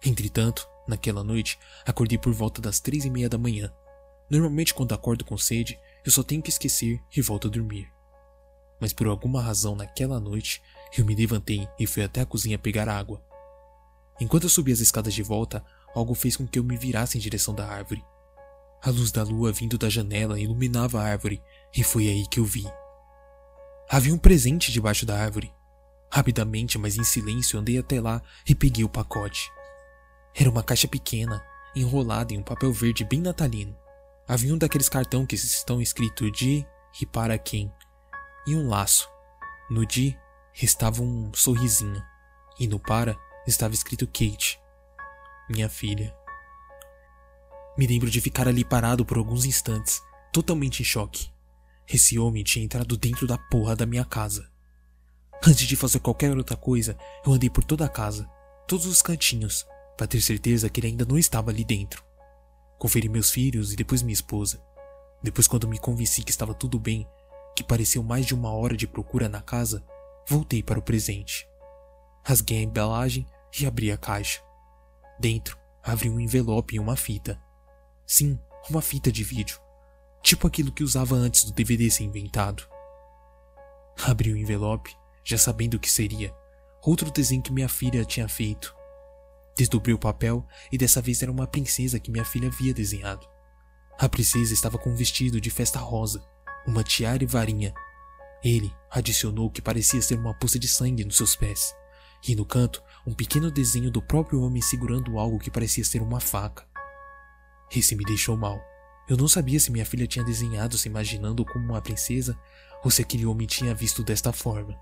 [0.05, 3.73] Entretanto, naquela noite, acordei por volta das três e meia da manhã.
[4.29, 7.89] Normalmente, quando acordo com sede, eu só tenho que esquecer e volto a dormir.
[8.81, 10.61] Mas por alguma razão, naquela noite,
[10.99, 13.23] eu me levantei e fui até a cozinha pegar água.
[14.21, 17.21] Enquanto eu subia as escadas de volta, algo fez com que eu me virasse em
[17.21, 18.05] direção da árvore.
[18.83, 21.43] A luz da lua vindo da janela iluminava a árvore,
[21.75, 22.67] e foi aí que eu vi.
[23.89, 25.53] Havia um presente debaixo da árvore.
[26.11, 29.51] Rapidamente, mas em silêncio, andei até lá e peguei o pacote.
[30.35, 31.45] Era uma caixa pequena,
[31.75, 33.77] enrolada em um papel verde bem natalino.
[34.27, 36.67] Havia um daqueles cartão que estão escrito de
[37.01, 37.73] e para quem,
[38.47, 39.09] e um laço.
[39.71, 40.17] No de
[40.61, 42.03] estava um sorrisinho,
[42.59, 43.17] e no para
[43.47, 44.61] estava escrito Kate,
[45.49, 46.15] minha filha.
[47.77, 50.03] Me lembro de ficar ali parado por alguns instantes,
[50.33, 51.31] totalmente em choque.
[51.89, 54.51] Esse homem tinha entrado dentro da porra da minha casa.
[55.45, 58.31] Antes de fazer qualquer outra coisa, eu andei por toda a casa,
[58.69, 62.05] todos os cantinhos, para ter certeza que ele ainda não estava ali dentro.
[62.79, 64.63] Conferi meus filhos e depois minha esposa.
[65.23, 67.09] Depois, quando me convenci que estava tudo bem,
[67.57, 69.85] que pareceu mais de uma hora de procura na casa,
[70.29, 71.49] voltei para o presente.
[72.23, 73.27] Rasguei a embalagem
[73.59, 74.41] e abri a caixa.
[75.19, 77.41] Dentro, havia um envelope e uma fita.
[78.07, 78.39] Sim,
[78.71, 79.61] uma fita de vídeo
[80.23, 82.67] tipo aquilo que usava antes do DVD ser inventado.
[84.05, 86.35] Abri o envelope, já sabendo o que seria,
[86.83, 88.75] outro desenho que minha filha tinha feito.
[89.57, 93.29] Desdobrei o papel e dessa vez era uma princesa que minha filha havia desenhado.
[93.99, 96.25] A princesa estava com um vestido de festa rosa,
[96.67, 97.75] uma tiara e varinha.
[98.43, 101.75] Ele adicionou o que parecia ser uma poça de sangue nos seus pés,
[102.27, 106.21] e no canto um pequeno desenho do próprio homem segurando algo que parecia ser uma
[106.21, 106.67] faca.
[107.71, 108.61] Esse me deixou mal.
[109.09, 112.39] Eu não sabia se minha filha tinha desenhado se imaginando como uma princesa
[112.85, 114.79] ou se aquele homem tinha visto desta forma.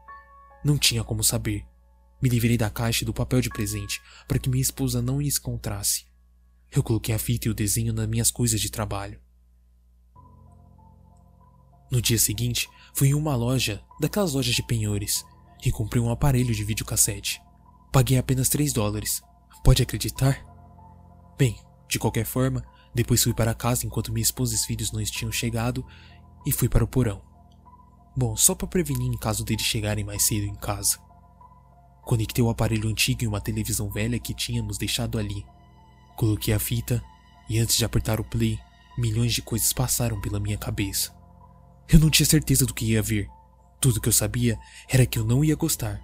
[0.65, 1.65] Não tinha como saber.
[2.21, 5.39] Me livrei da caixa e do papel de presente para que minha esposa não se
[5.39, 6.05] encontrasse.
[6.71, 9.19] Eu coloquei a fita e o desenho nas minhas coisas de trabalho.
[11.91, 15.25] No dia seguinte, fui em uma loja, daquelas lojas de penhores,
[15.65, 17.43] e comprei um aparelho de videocassete.
[17.93, 19.23] Paguei apenas 3 dólares.
[19.65, 20.45] Pode acreditar?
[21.37, 25.03] Bem, de qualquer forma, depois fui para casa enquanto minha esposa e os filhos não
[25.05, 25.85] tinham chegado
[26.47, 27.23] e fui para o porão.
[28.17, 30.99] Bom, só para prevenir em caso deles chegarem mais cedo em casa.
[32.03, 35.45] Conectei o aparelho antigo em uma televisão velha que tínhamos deixado ali.
[36.17, 37.03] Coloquei a fita
[37.49, 38.59] e antes de apertar o play,
[38.99, 41.15] milhões de coisas passaram pela minha cabeça.
[41.89, 43.29] Eu não tinha certeza do que ia ver.
[43.81, 46.01] Tudo que eu sabia era que eu não ia gostar.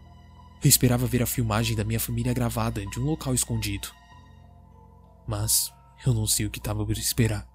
[0.62, 3.88] Eu esperava ver a filmagem da minha família gravada de um local escondido.
[5.26, 5.70] Mas
[6.04, 7.46] eu não sei o que estava por esperar.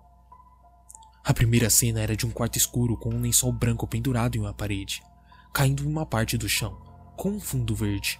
[1.23, 4.53] A primeira cena era de um quarto escuro com um lençol branco pendurado em uma
[4.53, 5.03] parede,
[5.53, 6.77] caindo em uma parte do chão,
[7.17, 8.19] com um fundo verde.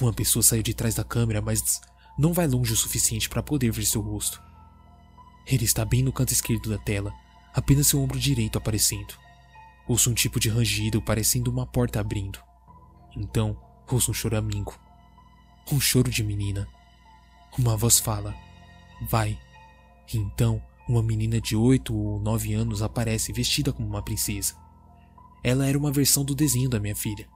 [0.00, 1.80] Uma pessoa saiu de trás da câmera, mas
[2.18, 4.42] não vai longe o suficiente para poder ver seu rosto.
[5.46, 7.12] Ele está bem no canto esquerdo da tela,
[7.54, 9.21] apenas seu ombro direito aparecendo.
[9.86, 12.38] Ouço um tipo de rangido parecendo uma porta abrindo.
[13.16, 13.56] Então,
[13.90, 14.78] ouço um choramingo.
[15.70, 16.68] Um choro de menina.
[17.58, 18.34] Uma voz fala:
[19.08, 19.38] Vai.
[20.12, 24.54] então, uma menina de oito ou nove anos aparece vestida como uma princesa.
[25.44, 27.28] Ela era uma versão do desenho da minha filha,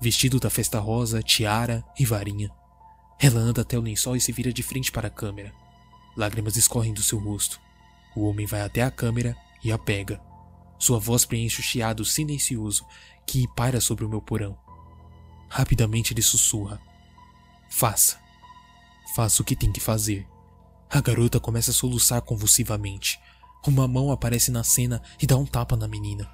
[0.00, 2.50] vestido da festa rosa, tiara e varinha.
[3.18, 5.52] Ela anda até o lençol e se vira de frente para a câmera.
[6.16, 7.60] Lágrimas escorrem do seu rosto.
[8.14, 10.20] O homem vai até a câmera e a pega.
[10.82, 12.84] Sua voz preenche o chiado silencioso
[13.24, 14.58] que paira sobre o meu porão.
[15.48, 16.82] Rapidamente ele sussurra:
[17.70, 18.18] Faça.
[19.14, 20.26] Faça o que tem que fazer.
[20.90, 23.20] A garota começa a soluçar convulsivamente.
[23.64, 26.28] Uma mão aparece na cena e dá um tapa na menina.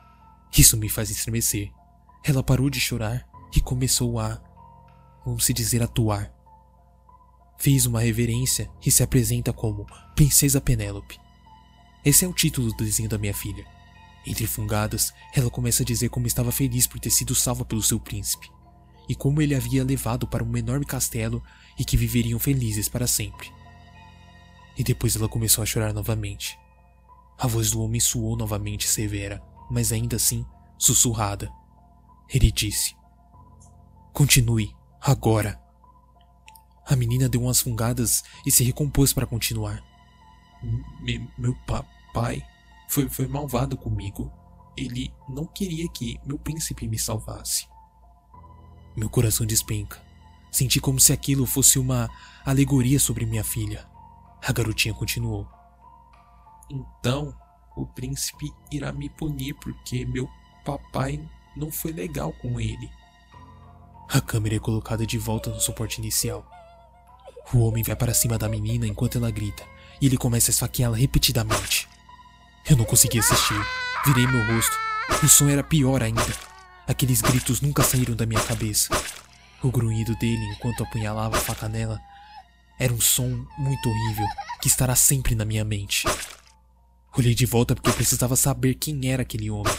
[0.56, 1.70] Isso me faz estremecer.
[2.24, 4.40] Ela parou de chorar e começou a.
[5.26, 6.32] Vamos se dizer, atuar.
[7.58, 9.84] Fez uma reverência e se apresenta como
[10.14, 11.20] Princesa Penélope.
[12.02, 13.76] Esse é o título do desenho da minha filha.
[14.29, 17.99] Entre fungadas, ela começa a dizer como estava feliz por ter sido salva pelo seu
[17.99, 18.51] príncipe,
[19.09, 21.43] e como ele havia levado para um enorme castelo
[21.79, 23.51] e que viveriam felizes para sempre.
[24.77, 26.59] E depois ela começou a chorar novamente.
[27.38, 30.45] A voz do homem soou novamente severa, mas ainda assim
[30.77, 31.51] sussurrada.
[32.29, 32.95] Ele disse:
[34.12, 35.59] Continue, agora.
[36.87, 39.83] A menina deu umas fungadas e se recompôs para continuar.
[41.01, 42.43] Me, meu papai
[42.88, 44.33] foi, foi malvado comigo.
[44.77, 47.68] Ele não queria que meu príncipe me salvasse.
[48.96, 50.03] Meu coração despenca.
[50.51, 52.09] Senti como se aquilo fosse uma
[52.44, 53.87] alegoria sobre minha filha.
[54.42, 55.46] A garotinha continuou.
[56.70, 57.35] Então,
[57.77, 60.29] o príncipe irá me punir porque meu
[60.64, 61.20] papai
[61.57, 62.90] não foi legal com ele.
[64.11, 66.48] A câmera é colocada de volta no suporte inicial.
[67.53, 69.64] O homem vai para cima da menina enquanto ela grita,
[70.01, 71.88] e ele começa a esfaqueá-la repetidamente.
[72.68, 73.59] Eu não consegui assistir.
[74.04, 74.76] Virei meu rosto.
[75.24, 76.20] O som era pior ainda.
[76.87, 78.90] Aqueles gritos nunca saíram da minha cabeça.
[79.62, 81.98] O grunhido dele enquanto apunhalava a faca nela
[82.78, 84.26] era um som muito horrível
[84.61, 86.07] que estará sempre na minha mente.
[87.16, 89.74] Olhei de volta porque precisava saber quem era aquele homem.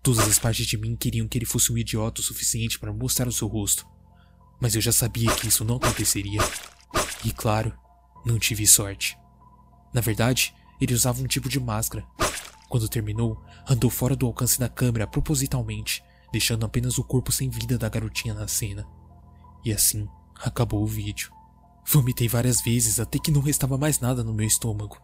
[0.00, 3.26] Todas as partes de mim queriam que ele fosse um idiota o suficiente para mostrar
[3.26, 3.86] o seu rosto.
[4.60, 6.40] Mas eu já sabia que isso não aconteceria.
[7.24, 7.76] E claro,
[8.24, 9.18] não tive sorte.
[9.92, 12.04] Na verdade, ele usava um tipo de máscara.
[12.68, 17.78] Quando terminou, andou fora do alcance da câmera propositalmente, deixando apenas o corpo sem vida
[17.78, 18.86] da garotinha na cena.
[19.64, 20.08] E assim
[20.42, 21.32] acabou o vídeo.
[21.86, 24.98] Vomitei várias vezes até que não restava mais nada no meu estômago.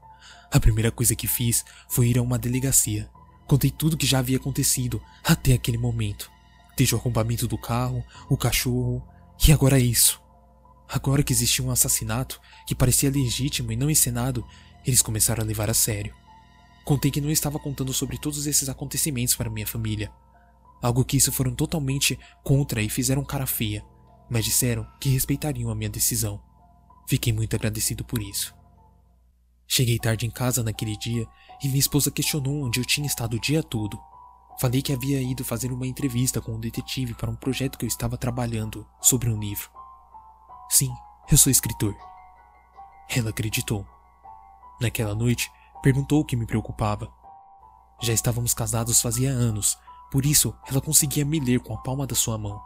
[0.50, 3.08] A primeira coisa que fiz foi ir a uma delegacia.
[3.46, 6.30] Contei tudo o que já havia acontecido até aquele momento.
[6.76, 9.06] Desde o arrombamento do carro, o cachorro
[9.46, 10.20] e agora isso.
[10.88, 14.44] Agora que existia um assassinato que parecia legítimo e não encenado,
[14.86, 16.14] eles começaram a levar a sério.
[16.84, 20.10] Contei que não estava contando sobre todos esses acontecimentos para minha família.
[20.82, 23.84] Algo que isso foram totalmente contra e fizeram cara feia,
[24.30, 26.40] mas disseram que respeitariam a minha decisão.
[27.06, 28.54] Fiquei muito agradecido por isso.
[29.66, 31.26] Cheguei tarde em casa naquele dia
[31.62, 34.00] e minha esposa questionou onde eu tinha estado o dia todo.
[34.58, 37.88] Falei que havia ido fazer uma entrevista com um detetive para um projeto que eu
[37.88, 39.70] estava trabalhando sobre um livro.
[40.68, 40.90] Sim,
[41.30, 41.96] eu sou escritor.
[43.08, 43.86] Ela acreditou.
[44.80, 45.50] Naquela noite,
[45.82, 47.12] perguntou o que me preocupava.
[48.00, 49.76] Já estávamos casados fazia anos,
[50.10, 52.60] por isso ela conseguia me ler com a palma da sua mão.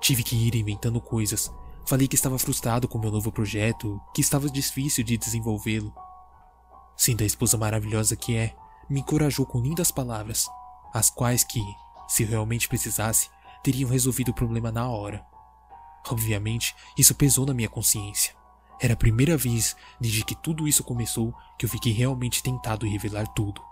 [0.00, 1.50] Tive que ir inventando coisas
[1.86, 5.94] Falei que estava frustrado com meu novo projeto, que estava difícil de desenvolvê-lo.
[6.96, 8.56] Sendo a esposa maravilhosa que é,
[8.90, 10.48] me encorajou com lindas palavras,
[10.92, 11.62] as quais que,
[12.08, 13.30] se realmente precisasse,
[13.62, 15.24] teriam resolvido o problema na hora.
[16.10, 18.34] Obviamente, isso pesou na minha consciência.
[18.80, 22.90] Era a primeira vez desde que tudo isso começou que eu fiquei realmente tentado em
[22.90, 23.62] revelar tudo.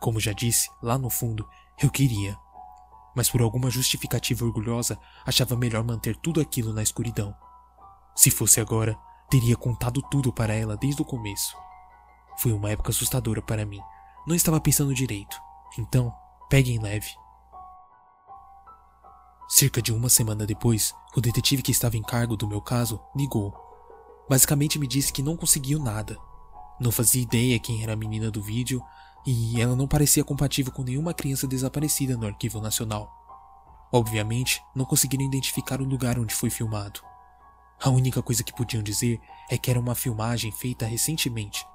[0.00, 1.48] Como já disse, lá no fundo,
[1.80, 2.36] eu queria,
[3.14, 7.34] mas por alguma justificativa orgulhosa achava melhor manter tudo aquilo na escuridão.
[8.14, 8.98] Se fosse agora,
[9.30, 11.56] teria contado tudo para ela desde o começo.
[12.36, 13.80] Foi uma época assustadora para mim.
[14.26, 15.40] Não estava pensando direito.
[15.78, 16.14] Então,
[16.48, 17.10] peguem leve.
[19.48, 23.63] Cerca de uma semana depois, o detetive que estava em cargo do meu caso ligou.
[24.28, 26.16] Basicamente me disse que não conseguiu nada.
[26.80, 28.82] Não fazia ideia quem era a menina do vídeo
[29.26, 33.10] e ela não parecia compatível com nenhuma criança desaparecida no Arquivo Nacional.
[33.92, 37.00] Obviamente, não conseguiram identificar o lugar onde foi filmado.
[37.82, 39.20] A única coisa que podiam dizer
[39.50, 41.66] é que era uma filmagem feita recentemente,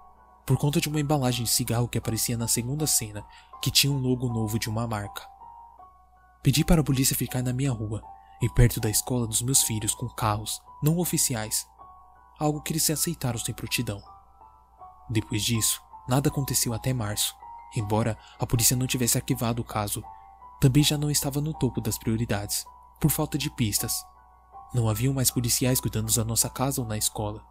[0.45, 3.23] por conta de uma embalagem de cigarro que aparecia na segunda cena,
[3.61, 5.21] que tinha um logo novo de uma marca.
[6.41, 8.01] Pedi para a polícia ficar na minha rua
[8.41, 11.67] e perto da escola dos meus filhos com carros não oficiais,
[12.39, 14.01] algo que eles se aceitaram sem prontidão.
[15.09, 17.35] Depois disso, nada aconteceu até março,
[17.75, 20.03] Embora a polícia não tivesse arquivado o caso,
[20.59, 22.65] também já não estava no topo das prioridades,
[22.99, 24.03] por falta de pistas.
[24.73, 27.43] Não haviam mais policiais cuidando da nossa casa ou na escola.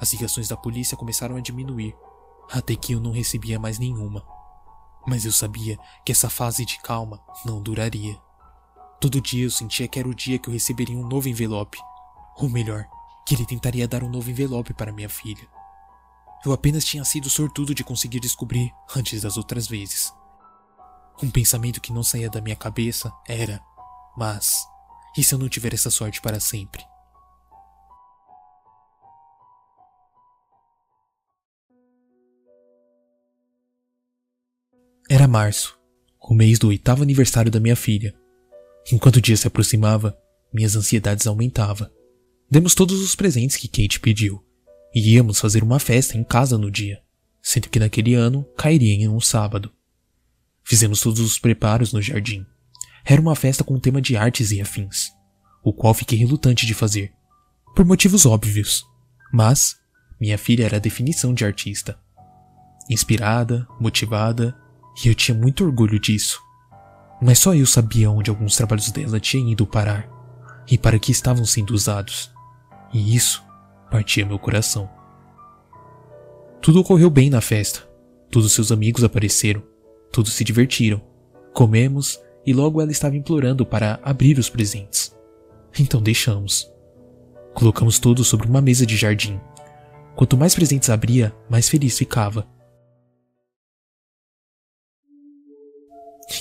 [0.00, 1.96] As ligações da polícia começaram a diminuir,
[2.50, 4.24] até que eu não recebia mais nenhuma.
[5.06, 8.16] Mas eu sabia que essa fase de calma não duraria.
[9.00, 11.78] Todo dia eu sentia que era o dia que eu receberia um novo envelope.
[12.36, 12.86] Ou melhor,
[13.28, 15.46] que ele tentaria dar um novo envelope para minha filha.
[16.42, 20.10] Eu apenas tinha sido sortudo de conseguir descobrir antes das outras vezes.
[21.22, 23.60] Um pensamento que não saía da minha cabeça era:
[24.16, 24.66] mas,
[25.14, 26.82] e se eu não tiver essa sorte para sempre?
[35.10, 35.78] Era março,
[36.18, 38.18] o mês do oitavo aniversário da minha filha.
[38.90, 40.18] Enquanto o dia se aproximava,
[40.50, 41.97] minhas ansiedades aumentavam.
[42.50, 44.42] Demos todos os presentes que Kate pediu
[44.94, 46.98] e íamos fazer uma festa em casa no dia,
[47.42, 49.70] sendo que naquele ano cairia em um sábado.
[50.64, 52.46] Fizemos todos os preparos no jardim.
[53.04, 55.10] Era uma festa com tema de artes e afins,
[55.62, 57.12] o qual fiquei relutante de fazer,
[57.76, 58.82] por motivos óbvios.
[59.30, 59.76] Mas
[60.18, 61.98] minha filha era a definição de artista.
[62.88, 64.56] Inspirada, motivada,
[65.04, 66.40] e eu tinha muito orgulho disso.
[67.20, 70.08] Mas só eu sabia onde alguns trabalhos dela tinham ido parar
[70.70, 72.37] e para que estavam sendo usados.
[72.92, 73.44] E isso
[73.90, 74.88] partia meu coração.
[76.60, 77.88] Tudo ocorreu bem na festa.
[78.30, 79.62] Todos seus amigos apareceram.
[80.12, 81.00] Todos se divertiram.
[81.52, 85.14] Comemos e logo ela estava implorando para abrir os presentes.
[85.78, 86.70] Então deixamos.
[87.54, 89.40] Colocamos todos sobre uma mesa de jardim.
[90.16, 92.46] Quanto mais presentes abria, mais feliz ficava.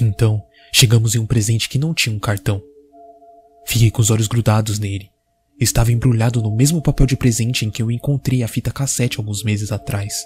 [0.01, 2.61] Então, chegamos em um presente que não tinha um cartão.
[3.65, 5.09] Fiquei com os olhos grudados nele.
[5.59, 9.43] Estava embrulhado no mesmo papel de presente em que eu encontrei a fita cassete alguns
[9.43, 10.25] meses atrás.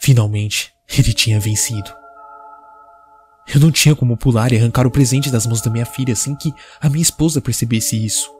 [0.00, 1.94] Finalmente, ele tinha vencido.
[3.52, 6.34] Eu não tinha como pular e arrancar o presente das mãos da minha filha sem
[6.34, 8.30] que a minha esposa percebesse isso.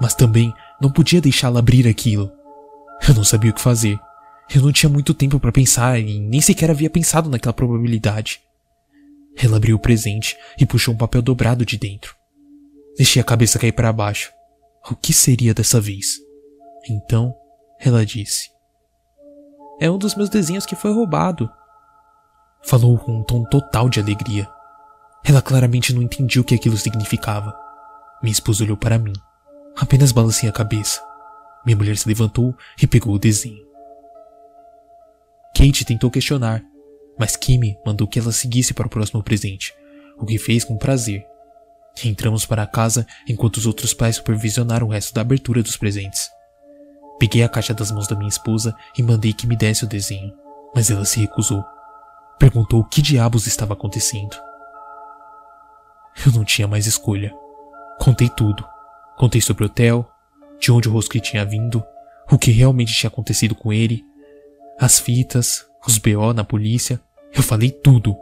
[0.00, 2.30] Mas também não podia deixá-la abrir aquilo.
[3.06, 3.98] Eu não sabia o que fazer.
[4.54, 8.40] Eu não tinha muito tempo para pensar e nem sequer havia pensado naquela probabilidade.
[9.36, 12.14] Ela abriu o presente e puxou um papel dobrado de dentro.
[12.96, 14.35] Deixei a cabeça cair para baixo.
[14.88, 16.20] O que seria dessa vez?
[16.88, 17.34] Então,
[17.80, 18.48] ela disse:
[19.80, 21.50] É um dos meus desenhos que foi roubado.
[22.62, 24.48] Falou com um tom total de alegria.
[25.24, 27.52] Ela claramente não entendia o que aquilo significava.
[28.22, 29.12] Minha esposa olhou para mim.
[29.76, 31.02] Apenas balancei a cabeça.
[31.64, 33.66] Minha mulher se levantou e pegou o desenho.
[35.52, 36.62] Kate tentou questionar,
[37.18, 39.74] mas Kimi mandou que ela seguisse para o próximo presente,
[40.16, 41.26] o que fez com prazer.
[42.04, 46.30] Entramos para casa enquanto os outros pais supervisionaram o resto da abertura dos presentes.
[47.18, 50.32] Peguei a caixa das mãos da minha esposa e mandei que me desse o desenho,
[50.74, 51.64] mas ela se recusou.
[52.38, 54.36] Perguntou o que diabos estava acontecendo.
[56.24, 57.34] Eu não tinha mais escolha.
[57.98, 58.66] Contei tudo.
[59.16, 60.06] Contei sobre o hotel,
[60.60, 61.82] de onde o Rosky tinha vindo,
[62.30, 64.04] o que realmente tinha acontecido com ele,
[64.78, 67.00] as fitas, os BO na polícia.
[67.32, 68.14] Eu falei tudo.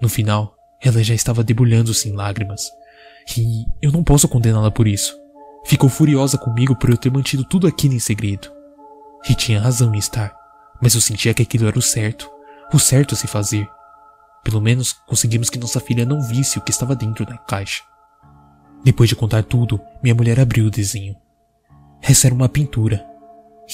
[0.00, 2.70] No final, ela já estava debulhando-se em lágrimas.
[3.36, 5.16] E eu não posso condená-la por isso.
[5.64, 8.52] Ficou furiosa comigo por eu ter mantido tudo aquilo em segredo.
[9.28, 10.32] E tinha razão em estar,
[10.80, 12.30] mas eu sentia que aquilo era o certo,
[12.72, 13.68] o certo a se fazer.
[14.44, 17.82] Pelo menos conseguimos que nossa filha não visse o que estava dentro da caixa.
[18.84, 21.16] Depois de contar tudo, minha mulher abriu o desenho.
[22.00, 23.04] Essa era uma pintura.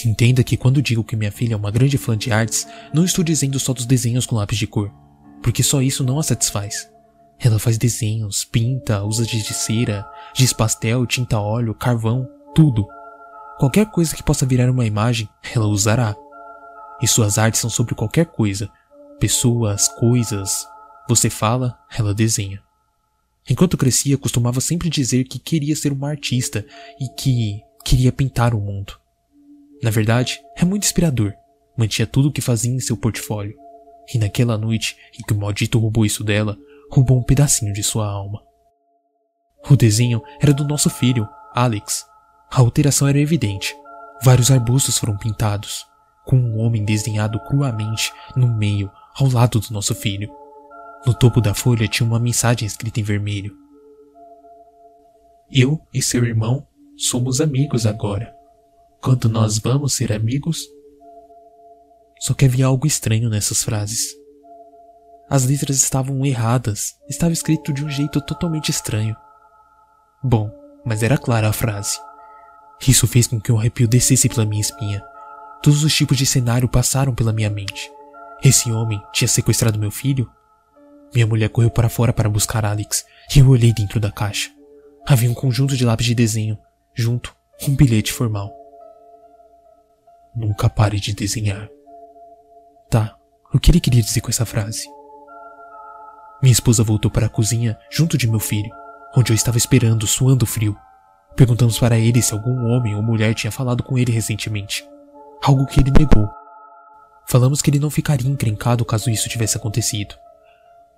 [0.06, 3.22] Entenda que quando digo que minha filha é uma grande fã de artes, não estou
[3.22, 4.90] dizendo só dos desenhos com lápis de cor,
[5.42, 6.88] porque só isso não a satisfaz.
[7.44, 12.86] Ela faz desenhos, pinta, usa giz de cera, giz pastel, tinta óleo, carvão, tudo.
[13.58, 16.14] Qualquer coisa que possa virar uma imagem, ela usará.
[17.02, 18.70] E suas artes são sobre qualquer coisa.
[19.18, 20.64] Pessoas, coisas.
[21.08, 22.62] Você fala, ela desenha.
[23.50, 26.64] Enquanto crescia, costumava sempre dizer que queria ser uma artista
[27.00, 28.94] e que queria pintar o mundo.
[29.82, 31.34] Na verdade, é muito inspirador.
[31.76, 33.56] Mantinha tudo o que fazia em seu portfólio.
[34.14, 36.56] E naquela noite em que o maldito roubou isso dela,
[36.92, 38.42] roubou um pedacinho de sua alma.
[39.68, 42.04] O desenho era do nosso filho, Alex.
[42.50, 43.74] A alteração era evidente.
[44.22, 45.86] Vários arbustos foram pintados,
[46.26, 50.30] com um homem desenhado cruamente no meio, ao lado do nosso filho.
[51.06, 53.56] No topo da folha tinha uma mensagem escrita em vermelho.
[55.50, 56.66] Eu e seu irmão
[56.96, 58.34] somos amigos agora.
[59.00, 60.66] Quando nós vamos ser amigos?
[62.20, 64.21] Só que havia algo estranho nessas frases.
[65.32, 69.16] As letras estavam erradas, estava escrito de um jeito totalmente estranho.
[70.22, 70.52] Bom,
[70.84, 71.98] mas era clara a frase.
[72.86, 75.02] Isso fez com que um arrepio descesse pela minha espinha.
[75.62, 77.90] Todos os tipos de cenário passaram pela minha mente.
[78.44, 80.30] Esse homem tinha sequestrado meu filho?
[81.14, 83.02] Minha mulher correu para fora para buscar Alex
[83.34, 84.50] e eu olhei dentro da caixa.
[85.08, 86.58] Havia um conjunto de lápis de desenho,
[86.94, 87.34] junto
[87.66, 88.54] um bilhete formal.
[90.36, 91.70] Nunca pare de desenhar.
[92.90, 93.16] Tá,
[93.50, 94.86] o que ele queria dizer com essa frase?
[96.42, 98.70] Minha esposa voltou para a cozinha junto de meu filho.
[99.14, 100.76] onde eu estava esperando, suando frio.
[101.36, 104.86] Perguntamos para ele se algum homem ou mulher tinha falado com ele recentemente,
[105.42, 106.28] algo que ele negou.
[107.26, 110.14] Falamos que ele não ficaria encrencado caso isso tivesse acontecido,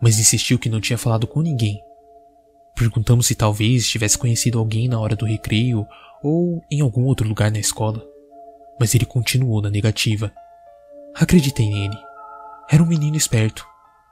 [0.00, 1.80] mas insistiu que não tinha falado com ninguém.
[2.74, 5.86] Perguntamos se talvez tivesse conhecido alguém na hora do recreio
[6.22, 8.00] ou em algum outro lugar na escola,
[8.78, 10.32] mas ele continuou na negativa.
[11.14, 11.98] Acreditei nele.
[12.70, 13.66] Era um menino esperto,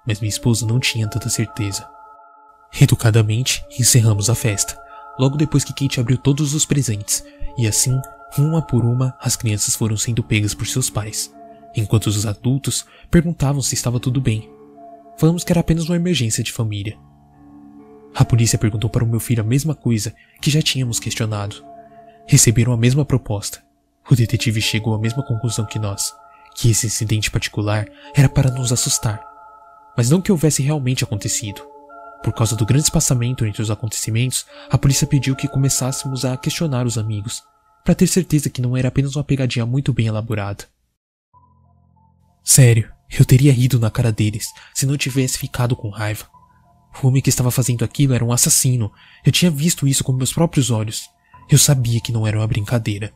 [0.07, 1.89] mas minha esposa não tinha tanta certeza.
[2.81, 4.79] Educadamente, encerramos a festa,
[5.19, 7.25] logo depois que Kate abriu todos os presentes,
[7.59, 8.01] e assim,
[8.39, 11.33] uma por uma, as crianças foram sendo pegas por seus pais,
[11.77, 14.51] enquanto os adultos perguntavam se estava tudo bem.
[15.19, 16.99] Falamos que era apenas uma emergência de família.
[18.15, 21.65] A polícia perguntou para o meu filho a mesma coisa que já tínhamos questionado.
[22.27, 23.63] Receberam a mesma proposta.
[24.11, 26.15] O detetive chegou à mesma conclusão que nós,
[26.55, 29.23] que esse incidente particular era para nos assustar,
[29.97, 31.63] mas não que houvesse realmente acontecido.
[32.23, 36.87] Por causa do grande espaçamento entre os acontecimentos, a polícia pediu que começássemos a questionar
[36.87, 37.43] os amigos,
[37.85, 40.65] para ter certeza que não era apenas uma pegadinha muito bem elaborada.
[42.45, 46.27] Sério, eu teria rido na cara deles se não tivesse ficado com raiva.
[47.03, 48.93] O homem que estava fazendo aquilo era um assassino.
[49.25, 51.09] Eu tinha visto isso com meus próprios olhos.
[51.51, 53.13] Eu sabia que não era uma brincadeira.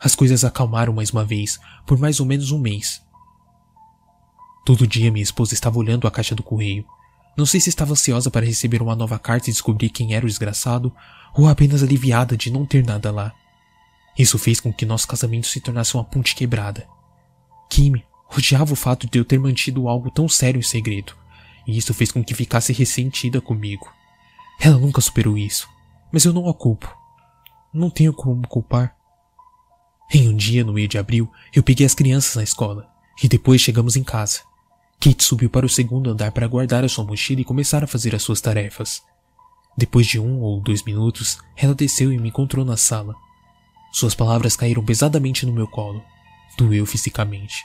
[0.00, 3.00] As coisas acalmaram mais uma vez, por mais ou menos um mês.
[4.64, 6.84] Todo dia minha esposa estava olhando a caixa do correio.
[7.36, 10.28] Não sei se estava ansiosa para receber uma nova carta e descobrir quem era o
[10.28, 10.94] desgraçado,
[11.34, 13.32] ou apenas aliviada de não ter nada lá.
[14.16, 16.86] Isso fez com que nosso casamento se tornasse uma ponte quebrada.
[17.68, 18.02] Kim
[18.36, 21.16] odiava o fato de eu ter mantido algo tão sério em segredo,
[21.66, 23.90] e isso fez com que ficasse ressentida comigo.
[24.60, 25.68] Ela nunca superou isso,
[26.12, 26.94] mas eu não a culpo.
[27.72, 28.94] Não tenho como culpar.
[30.12, 32.88] Em um dia, no meio de abril, eu peguei as crianças na escola,
[33.22, 34.51] e depois chegamos em casa.
[35.02, 38.14] Kate subiu para o segundo andar para guardar a sua mochila e começar a fazer
[38.14, 39.02] as suas tarefas.
[39.76, 43.16] Depois de um ou dois minutos, ela desceu e me encontrou na sala.
[43.92, 46.00] Suas palavras caíram pesadamente no meu colo.
[46.56, 47.64] Doeu fisicamente.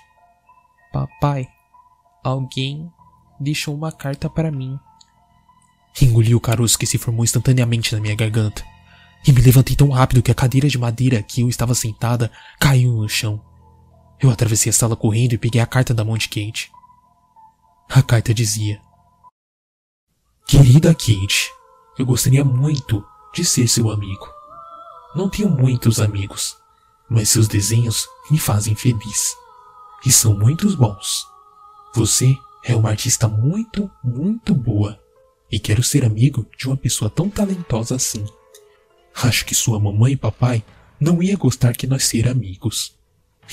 [0.92, 1.48] Papai,
[2.24, 2.92] alguém
[3.40, 4.80] deixou uma carta para mim.
[6.02, 8.66] Engoli o caroço que se formou instantaneamente na minha garganta.
[9.28, 12.94] E me levantei tão rápido que a cadeira de madeira que eu estava sentada caiu
[12.94, 13.40] no chão.
[14.20, 16.76] Eu atravessei a sala correndo e peguei a carta da mão de Kate.
[17.90, 18.82] A carta dizia:
[20.46, 21.50] Querida Kate,
[21.98, 24.28] eu gostaria muito de ser seu amigo.
[25.16, 26.58] Não tenho muitos amigos,
[27.10, 29.36] mas seus desenhos me fazem feliz.
[30.06, 31.26] E são muito bons.
[31.96, 35.00] Você é uma artista muito, muito boa.
[35.50, 38.26] E quero ser amigo de uma pessoa tão talentosa assim.
[39.16, 40.64] Acho que sua mamãe e papai
[41.00, 42.96] não ia gostar que nós ser amigos.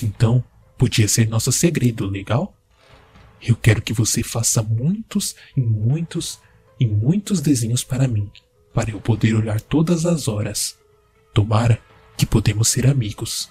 [0.02, 0.44] Então,
[0.76, 2.53] podia ser nosso segredo, legal?
[3.46, 6.40] Eu quero que você faça muitos e muitos
[6.80, 8.30] e muitos desenhos para mim,
[8.72, 10.78] para eu poder olhar todas as horas.
[11.34, 11.78] Tomara
[12.16, 13.50] que podemos ser amigos.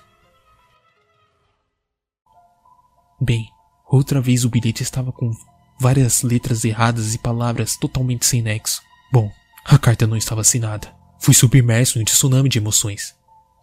[3.21, 3.47] Bem,
[3.87, 5.31] outra vez o bilhete estava com
[5.79, 8.81] várias letras erradas e palavras totalmente sem nexo.
[9.11, 9.31] Bom,
[9.63, 10.91] a carta não estava assinada.
[11.19, 13.13] Fui submerso em um tsunami de emoções.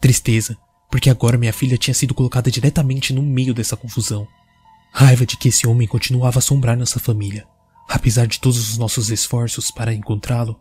[0.01, 0.57] Tristeza,
[0.89, 4.29] porque agora minha filha tinha sido colocada diretamente no meio dessa confusão.
[4.93, 7.47] Raiva de que esse homem continuava a assombrar nossa família,
[7.89, 10.59] apesar de todos os nossos esforços para encontrá-lo.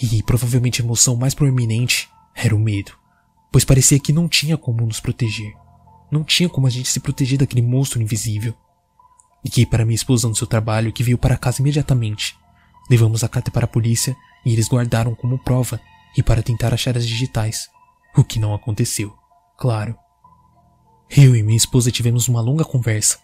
[0.00, 2.92] E provavelmente a emoção mais proeminente era o medo,
[3.52, 5.52] pois parecia que não tinha como nos proteger.
[6.10, 8.54] Não tinha como a gente se proteger daquele monstro invisível.
[9.44, 12.36] Liguei para minha esposa no seu trabalho, que veio para casa imediatamente.
[12.90, 15.80] Levamos a carta para a polícia e eles guardaram como prova
[16.16, 17.68] e para tentar achar as digitais.
[18.16, 19.14] O que não aconteceu,
[19.56, 19.96] claro.
[21.08, 23.18] Eu e minha esposa tivemos uma longa conversa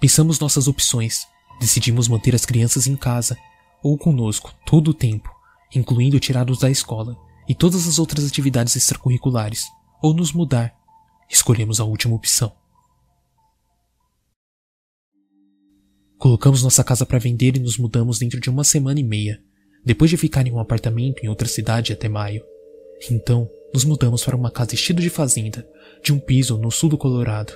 [0.00, 1.26] Pensamos nossas opções.
[1.60, 3.36] Decidimos manter as crianças em casa
[3.82, 5.28] ou conosco todo o tempo,
[5.74, 7.16] incluindo tirá-los da escola
[7.48, 9.64] e todas as outras atividades extracurriculares,
[10.02, 10.74] ou nos mudar.
[11.28, 12.52] Escolhemos a última opção.
[16.16, 19.42] Colocamos nossa casa para vender e nos mudamos dentro de uma semana e meia,
[19.84, 22.44] depois de ficar em um apartamento em outra cidade até maio.
[23.10, 25.66] Então, nos mudamos para uma casa estilo de fazenda,
[26.02, 27.52] de um piso no sul do Colorado.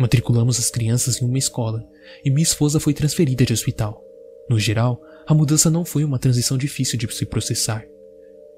[0.00, 1.86] Matriculamos as crianças em uma escola
[2.24, 4.02] e minha esposa foi transferida de hospital.
[4.48, 7.84] No geral, a mudança não foi uma transição difícil de se processar.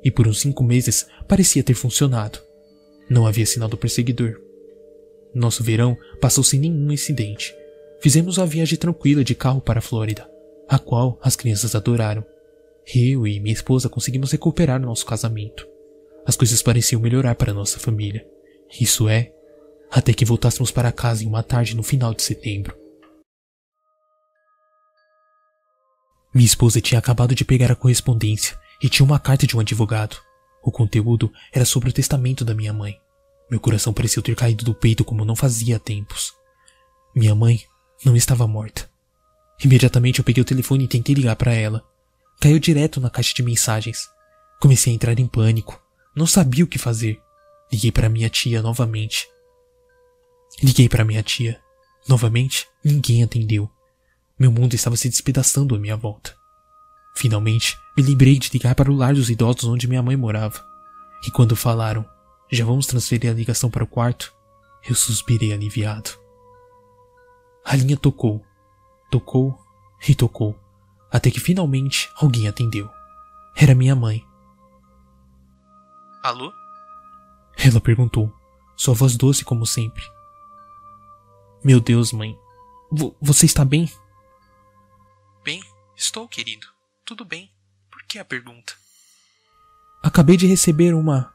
[0.04, 2.38] E por uns cinco meses parecia ter funcionado.
[3.10, 4.40] Não havia sinal do perseguidor.
[5.34, 7.52] Nosso verão passou sem nenhum incidente.
[8.00, 10.30] Fizemos uma viagem tranquila de carro para a Flórida,
[10.68, 12.24] a qual as crianças adoraram.
[12.94, 15.66] Eu e minha esposa conseguimos recuperar nosso casamento.
[16.24, 18.24] As coisas pareciam melhorar para nossa família.
[18.80, 19.32] Isso é,
[19.92, 22.74] até que voltássemos para casa em uma tarde no final de setembro.
[26.34, 30.16] Minha esposa tinha acabado de pegar a correspondência e tinha uma carta de um advogado.
[30.62, 32.98] O conteúdo era sobre o testamento da minha mãe.
[33.50, 36.32] Meu coração pareceu ter caído do peito como não fazia há tempos.
[37.14, 37.62] Minha mãe
[38.02, 38.90] não estava morta.
[39.62, 41.84] Imediatamente eu peguei o telefone e tentei ligar para ela.
[42.40, 44.08] Caiu direto na caixa de mensagens.
[44.58, 45.78] Comecei a entrar em pânico.
[46.16, 47.20] Não sabia o que fazer.
[47.70, 49.31] Liguei para minha tia novamente.
[50.60, 51.60] Liguei para minha tia.
[52.08, 53.70] Novamente, ninguém atendeu.
[54.38, 56.36] Meu mundo estava se despedaçando à minha volta.
[57.14, 60.64] Finalmente, me lembrei de ligar para o lar dos idosos onde minha mãe morava.
[61.26, 62.04] E quando falaram,
[62.50, 64.34] já vamos transferir a ligação para o quarto,
[64.88, 66.10] eu suspirei aliviado.
[67.64, 68.44] A linha tocou,
[69.10, 69.56] tocou
[70.08, 70.58] e tocou,
[71.10, 72.90] até que finalmente alguém atendeu.
[73.54, 74.24] Era minha mãe.
[76.22, 76.52] Alô?
[77.56, 78.32] Ela perguntou,
[78.76, 80.02] sua voz doce como sempre.
[81.64, 82.36] Meu Deus, mãe.
[82.90, 83.88] V você está bem?
[85.44, 85.62] Bem,
[85.96, 86.66] estou, querido.
[87.04, 87.50] Tudo bem.
[87.90, 88.74] Por que a pergunta?
[90.02, 91.32] Acabei de receber uma.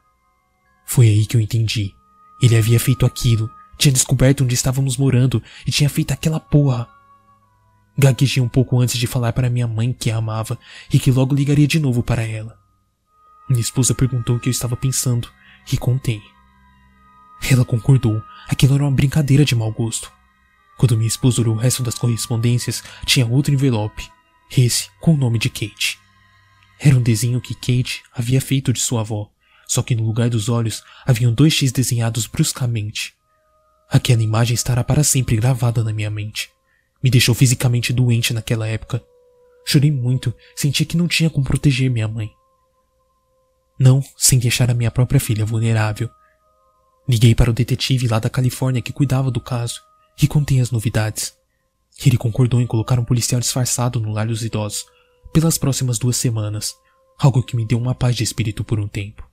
[0.84, 1.94] Foi aí que eu entendi.
[2.42, 6.86] Ele havia feito aquilo, tinha descoberto onde estávamos morando e tinha feito aquela porra.
[7.96, 10.58] Gaguejei um pouco antes de falar para minha mãe que a amava
[10.92, 12.58] e que logo ligaria de novo para ela.
[13.48, 15.30] Minha esposa perguntou o que eu estava pensando
[15.72, 16.20] e contei.
[17.50, 20.17] Ela concordou, aquilo era uma brincadeira de mau gosto.
[20.78, 24.08] Quando minha esposa olhou o resto das correspondências, tinha outro envelope,
[24.56, 25.98] esse com o nome de Kate.
[26.78, 29.28] Era um desenho que Kate havia feito de sua avó,
[29.66, 33.12] só que no lugar dos olhos haviam dois X desenhados bruscamente.
[33.90, 36.48] Aquela imagem estará para sempre gravada na minha mente.
[37.02, 39.02] Me deixou fisicamente doente naquela época.
[39.66, 42.30] Chorei muito, senti que não tinha como proteger minha mãe.
[43.80, 46.08] Não sem deixar a minha própria filha vulnerável.
[47.08, 49.87] Liguei para o detetive lá da Califórnia que cuidava do caso
[50.20, 51.34] e contei as novidades.
[52.04, 54.86] Ele concordou em colocar um policial disfarçado no lar dos idosos
[55.32, 56.74] pelas próximas duas semanas,
[57.18, 59.28] algo que me deu uma paz de espírito por um tempo.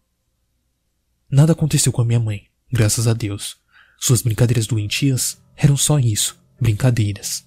[1.30, 3.58] Nada aconteceu com a minha mãe, graças a Deus.
[4.00, 7.46] Suas brincadeiras doentias eram só isso, brincadeiras.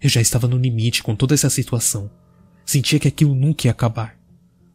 [0.00, 2.10] Eu já estava no limite com toda essa situação.
[2.64, 4.16] Sentia que aquilo nunca ia acabar.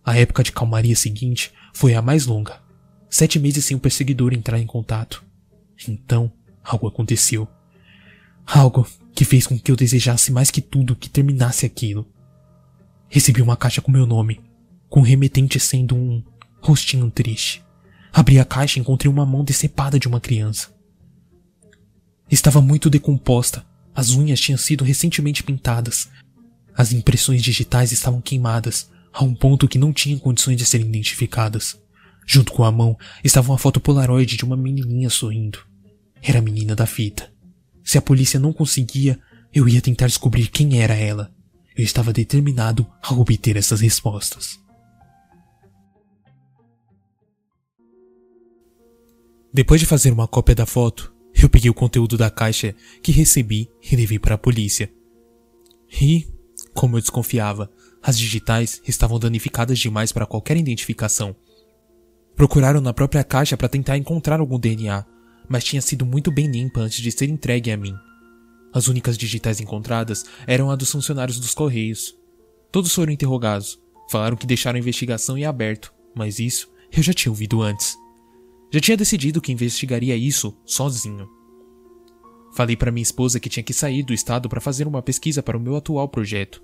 [0.04, 2.62] A época de calmaria seguinte foi a mais longa.
[3.10, 5.24] Sete meses sem o perseguidor entrar em contato.
[5.88, 6.32] Então,
[6.64, 7.48] algo aconteceu.
[8.46, 12.08] Algo que fez com que eu desejasse mais que tudo que terminasse aquilo.
[13.10, 14.42] Recebi uma caixa com meu nome,
[14.90, 16.24] com o remetente sendo um
[16.62, 17.64] rostinho triste.
[18.14, 20.70] Abri a caixa e encontrei uma mão decepada de uma criança.
[22.30, 26.10] Estava muito decomposta, as unhas tinham sido recentemente pintadas,
[26.76, 31.80] as impressões digitais estavam queimadas, a um ponto que não tinham condições de serem identificadas.
[32.26, 35.60] Junto com a mão estava uma foto polaroid de uma menininha sorrindo.
[36.22, 37.31] Era a menina da fita.
[37.84, 39.20] Se a polícia não conseguia,
[39.54, 41.34] eu ia tentar descobrir quem era ela.
[41.76, 44.60] Eu estava determinado a obter essas respostas.
[49.54, 52.74] Depois de fazer uma cópia da foto, eu peguei o conteúdo da caixa
[53.04, 54.92] que recebi e levei para a polícia.
[56.02, 56.26] E,
[56.74, 57.70] como eu desconfiava,
[58.02, 61.36] as digitais estavam danificadas demais para qualquer identificação.
[62.36, 65.06] Procuraram na própria caixa para tentar encontrar algum DNA,
[65.52, 67.94] mas tinha sido muito bem limpa antes de ser entregue a mim.
[68.74, 72.18] As únicas digitais encontradas eram a dos funcionários dos Correios.
[72.72, 73.78] Todos foram interrogados.
[74.10, 77.98] Falaram que deixaram a investigação em aberto, mas isso eu já tinha ouvido antes.
[78.72, 81.28] Já tinha decidido que investigaria isso sozinho.
[82.56, 85.58] Falei para minha esposa que tinha que sair do estado para fazer uma pesquisa para
[85.58, 86.64] o meu atual projeto.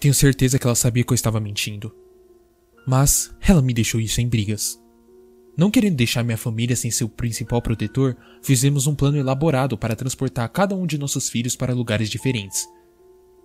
[0.00, 1.94] Tenho certeza que ela sabia que eu estava mentindo.
[2.84, 4.81] Mas ela me deixou isso em brigas.
[5.56, 10.48] Não querendo deixar minha família sem seu principal protetor, fizemos um plano elaborado para transportar
[10.48, 12.66] cada um de nossos filhos para lugares diferentes.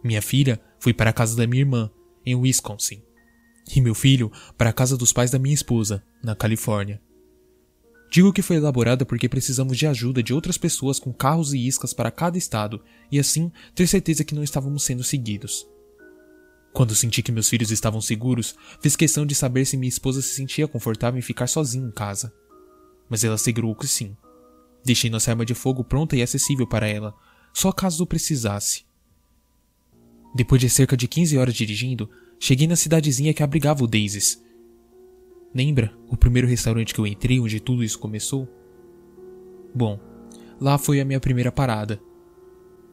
[0.04, 1.92] Minha filha foi para a casa da minha irmã,
[2.26, 3.02] em Wisconsin,
[3.76, 7.02] e meu filho para a casa dos pais da minha esposa, na Califórnia.
[8.10, 11.94] Digo que foi elaborada porque precisamos de ajuda de outras pessoas com carros e iscas
[11.94, 12.82] para cada estado
[13.12, 15.68] e assim ter certeza que não estávamos sendo seguidos.
[16.78, 20.36] Quando senti que meus filhos estavam seguros, fiz questão de saber se minha esposa se
[20.36, 22.32] sentia confortável em ficar sozinha em casa.
[23.10, 24.16] Mas ela assegurou que sim.
[24.86, 27.16] Deixei nossa arma de fogo pronta e acessível para ela,
[27.52, 28.86] só caso precisasse.
[30.36, 34.40] Depois de cerca de 15 horas dirigindo, cheguei na cidadezinha que abrigava o Daisies.
[35.56, 38.48] Lembra o primeiro restaurante que eu entrei onde tudo isso começou?
[39.74, 40.00] Bom,
[40.62, 42.00] lá foi a minha primeira parada,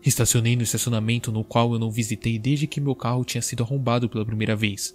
[0.05, 4.09] Estacionei no estacionamento no qual eu não visitei desde que meu carro tinha sido arrombado
[4.09, 4.95] pela primeira vez.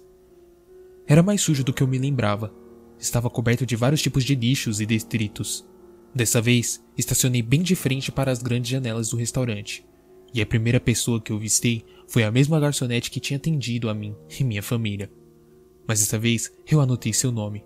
[1.04, 2.54] Era mais sujo do que eu me lembrava.
[2.96, 5.66] Estava coberto de vários tipos de lixos e detritos.
[6.14, 9.84] Dessa vez, estacionei bem de frente para as grandes janelas do restaurante.
[10.32, 13.94] E a primeira pessoa que eu vistei foi a mesma garçonete que tinha atendido a
[13.94, 15.10] mim e minha família.
[15.88, 17.64] Mas dessa vez eu anotei seu nome: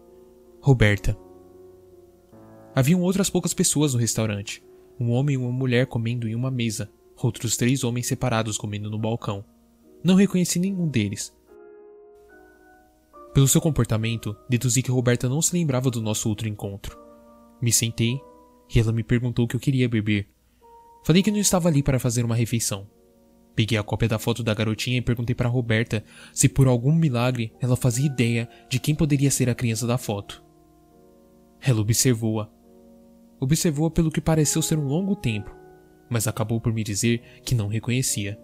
[0.60, 1.14] Roberta.
[2.74, 4.64] Haviam outras poucas pessoas no restaurante.
[4.98, 6.90] Um homem e uma mulher comendo em uma mesa,
[7.24, 9.44] outros três homens separados comendo no balcão.
[10.02, 11.34] Não reconheci nenhum deles.
[13.32, 16.96] Pelo seu comportamento, deduzi que Roberta não se lembrava do nosso outro encontro.
[17.60, 18.20] Me sentei
[18.72, 20.28] e ela me perguntou o que eu queria beber.
[21.04, 22.88] Falei que não estava ali para fazer uma refeição.
[23.54, 27.52] Peguei a cópia da foto da garotinha e perguntei para Roberta se por algum milagre
[27.60, 30.42] ela fazia ideia de quem poderia ser a criança da foto.
[31.60, 32.50] Ela observou-a.
[33.40, 35.54] Observou-a pelo que pareceu ser um longo tempo,
[36.14, 38.38] mas acabou por me dizer que não reconhecia.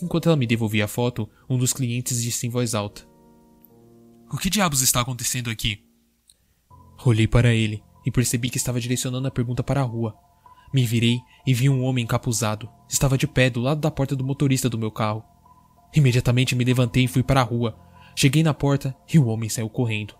[0.00, 3.02] Enquanto ela me devolvia a foto, um dos clientes disse em voz alta:
[4.30, 5.84] O que diabos está acontecendo aqui?
[7.04, 10.16] Olhei para ele e percebi que estava direcionando a pergunta para a rua.
[10.72, 12.70] Me virei e vi um homem encapuzado.
[12.88, 15.24] Estava de pé do lado da porta do motorista do meu carro.
[15.92, 17.76] Imediatamente me levantei e fui para a rua.
[18.14, 20.14] Cheguei na porta e o homem saiu correndo.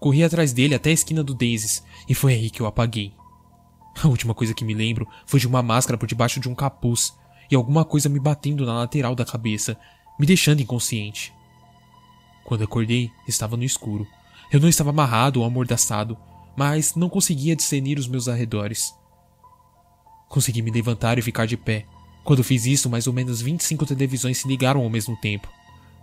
[0.00, 3.14] Corri atrás dele até a esquina do Daisies e foi aí que eu apaguei.
[4.00, 7.16] A última coisa que me lembro foi de uma máscara por debaixo de um capuz
[7.50, 9.78] e alguma coisa me batendo na lateral da cabeça,
[10.18, 11.32] me deixando inconsciente.
[12.44, 14.06] Quando acordei, estava no escuro.
[14.50, 16.16] Eu não estava amarrado ou amordaçado,
[16.56, 18.94] mas não conseguia discernir os meus arredores.
[20.28, 21.86] Consegui me levantar e ficar de pé.
[22.24, 25.48] Quando fiz isso, mais ou menos 25 televisões se ligaram ao mesmo tempo.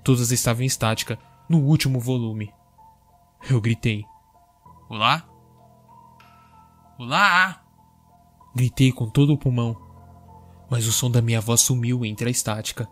[0.03, 1.17] Todas estavam em estática,
[1.47, 2.51] no último volume.
[3.49, 4.05] Eu gritei.
[4.89, 5.27] Olá?
[6.97, 7.68] Olá!
[8.55, 9.75] Gritei com todo o pulmão.
[10.69, 12.87] Mas o som da minha voz sumiu entre a estática.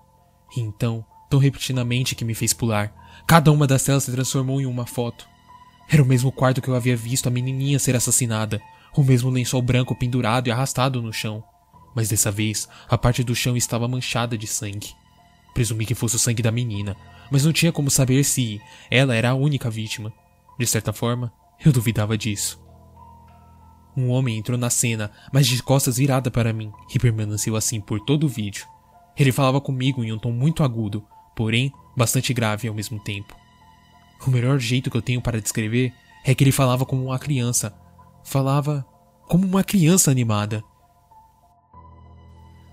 [0.56, 2.94] E então, tão repentinamente que me fez pular,
[3.28, 5.28] cada uma das telas se transformou em uma foto.
[5.90, 8.62] Era o mesmo quarto que eu havia visto a menininha ser assassinada,
[8.96, 11.44] o mesmo lençol branco pendurado e arrastado no chão.
[11.96, 14.94] Mas dessa vez, a parte do chão estava manchada de sangue.
[15.54, 16.96] Presumi que fosse o sangue da menina,
[17.32, 20.14] mas não tinha como saber se ela era a única vítima.
[20.60, 21.32] De certa forma,
[21.64, 22.67] eu duvidava disso.
[23.98, 28.00] Um homem entrou na cena, mas de costas virada para mim, e permaneceu assim por
[28.00, 28.68] todo o vídeo.
[29.18, 31.04] Ele falava comigo em um tom muito agudo,
[31.36, 33.36] porém bastante grave ao mesmo tempo.
[34.24, 35.92] O melhor jeito que eu tenho para descrever
[36.24, 37.76] é que ele falava como uma criança,
[38.24, 38.86] falava
[39.28, 40.64] como uma criança animada.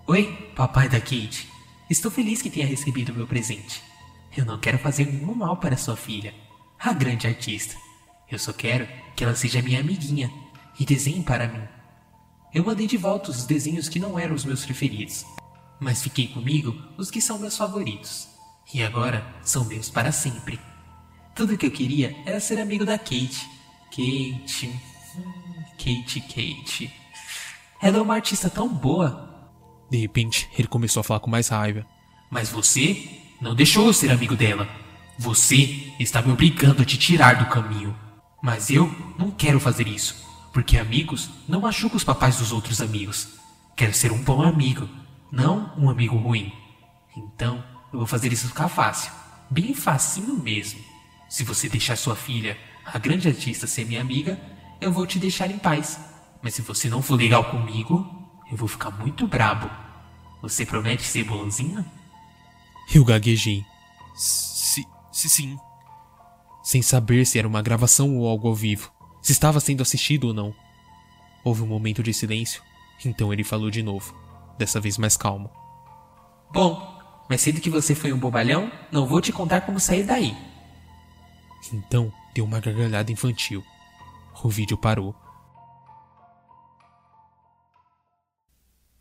[0.06, 1.48] Oi, papai da Kate.
[1.88, 3.82] Estou feliz que tenha recebido meu presente.
[4.36, 6.34] Eu não quero fazer nenhum mal para sua filha,
[6.78, 7.76] a grande artista.
[8.30, 10.30] Eu só quero que ela seja minha amiguinha
[10.78, 11.62] e desenhe para mim.
[12.52, 15.24] Eu mandei de volta os desenhos que não eram os meus preferidos,
[15.80, 18.28] mas fiquei comigo os que são meus favoritos.
[18.72, 20.58] E agora são meus para sempre.
[21.34, 23.48] Tudo que eu queria era ser amigo da Kate.
[23.90, 24.80] Kate.
[25.76, 26.92] Kate, Kate.
[27.82, 29.50] Ela é uma artista tão boa.
[29.90, 31.84] De repente, ele começou a falar com mais raiva.
[32.30, 34.68] Mas você não deixou eu ser amigo dela.
[35.18, 37.94] Você está me obrigando a te tirar do caminho.
[38.42, 40.24] Mas eu não quero fazer isso,
[40.54, 43.28] porque amigos não machucam os papais dos outros amigos.
[43.76, 44.88] Quero ser um bom amigo,
[45.30, 46.52] não um amigo ruim.
[47.16, 49.12] Então, eu vou fazer isso ficar fácil.
[49.50, 50.80] Bem facinho mesmo.
[51.28, 54.40] Se você deixar sua filha, a grande artista, ser minha amiga,
[54.80, 55.98] eu vou te deixar em paz.
[56.40, 58.06] Mas se você não for legal comigo,
[58.50, 59.68] eu vou ficar muito brabo.
[60.40, 61.84] Você promete ser bonzinho?
[62.94, 63.64] Eu gaguejei,
[64.14, 65.56] Se, se sim.
[66.62, 68.92] sem saber se era uma gravação ou algo ao vivo,
[69.24, 70.54] se estava sendo assistido ou não.
[71.42, 72.62] Houve um momento de silêncio,
[73.02, 74.14] então ele falou de novo,
[74.58, 75.50] dessa vez mais calmo.
[76.52, 80.36] Bom, mas sendo que você foi um bobalhão, não vou te contar como sair daí.
[81.72, 83.64] Então deu uma gargalhada infantil.
[84.42, 85.16] O vídeo parou.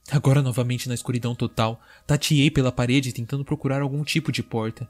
[0.09, 4.89] Agora novamente na escuridão total, tateei pela parede tentando procurar algum tipo de porta.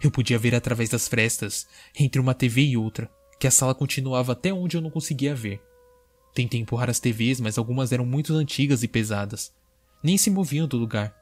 [0.00, 1.66] Eu podia ver através das frestas,
[1.98, 3.10] entre uma TV e outra,
[3.40, 5.62] que a sala continuava até onde eu não conseguia ver.
[6.34, 9.50] Tentei empurrar as TVs, mas algumas eram muito antigas e pesadas.
[10.02, 11.16] Nem se moviam do lugar.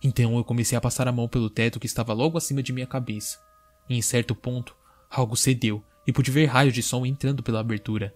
[0.00, 2.86] Então eu comecei a passar a mão pelo teto que estava logo acima de minha
[2.86, 3.40] cabeça.
[3.88, 4.76] E em certo ponto,
[5.10, 8.14] algo cedeu e pude ver raios de som entrando pela abertura.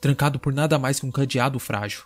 [0.00, 2.02] Trancado por nada mais que um cadeado frágil.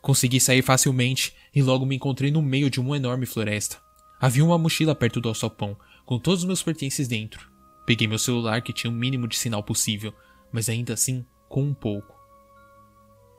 [0.00, 3.78] Consegui sair facilmente e logo me encontrei no meio de uma enorme floresta.
[4.20, 5.76] Havia uma mochila perto do alçapão,
[6.06, 7.47] com todos os meus pertences dentro.
[7.88, 10.12] Peguei meu celular que tinha o mínimo de sinal possível,
[10.52, 12.14] mas ainda assim com um pouco.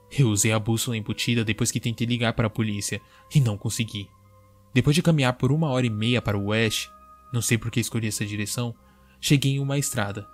[0.09, 2.99] Eu usei a bússola embutida depois que tentei ligar para a polícia
[3.31, 4.09] e não consegui.
[4.73, 6.89] Depois de caminhar por uma hora e meia para o oeste,
[7.31, 8.73] não sei por que escolhi essa direção,
[9.21, 10.27] cheguei em uma estrada.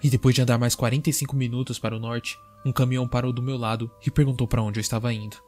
[0.00, 3.56] E depois de andar mais 45 minutos para o norte, um caminhão parou do meu
[3.56, 5.38] lado e perguntou para onde eu estava indo.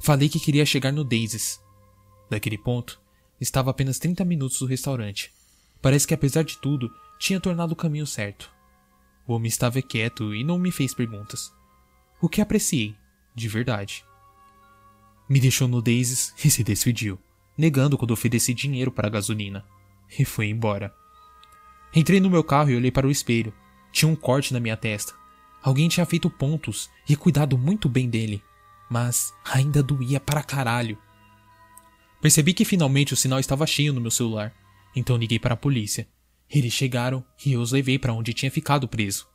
[0.00, 1.60] Falei que queria chegar no Daisies.
[2.28, 3.00] Daquele ponto,
[3.40, 5.37] estava apenas 30 minutos do restaurante.
[5.80, 8.50] Parece que, apesar de tudo, tinha tornado o caminho certo.
[9.26, 11.52] O homem estava quieto e não me fez perguntas.
[12.20, 12.96] O que apreciei,
[13.34, 14.04] de verdade.
[15.28, 17.18] Me deixou Daisies e se despediu,
[17.56, 19.64] negando quando ofereci dinheiro para a gasolina.
[20.18, 20.94] E foi embora.
[21.94, 23.52] Entrei no meu carro e olhei para o espelho.
[23.92, 25.12] Tinha um corte na minha testa.
[25.62, 28.42] Alguém tinha feito pontos e cuidado muito bem dele.
[28.88, 30.98] Mas ainda doía para caralho.
[32.20, 34.52] Percebi que finalmente o sinal estava cheio no meu celular,
[34.98, 36.08] então liguei para a polícia.
[36.50, 39.28] Eles chegaram e eu os levei para onde tinha ficado preso.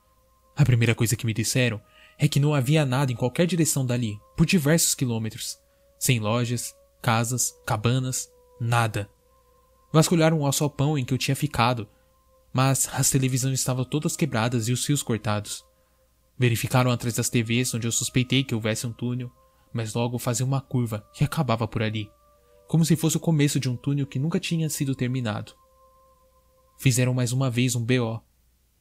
[0.55, 1.81] A primeira coisa que me disseram
[2.17, 5.57] é que não havia nada em qualquer direção dali, por diversos quilômetros.
[5.99, 9.09] Sem lojas, casas, cabanas, nada.
[9.91, 11.87] Vasculharam o alçapão em que eu tinha ficado,
[12.51, 15.63] mas as televisões estavam todas quebradas e os fios cortados.
[16.37, 19.31] Verificaram atrás das TVs onde eu suspeitei que houvesse um túnel,
[19.71, 22.09] mas logo fazia uma curva e acabava por ali
[22.73, 25.53] como se fosse o começo de um túnel que nunca tinha sido terminado.
[26.79, 28.19] Fizeram mais uma vez um BO,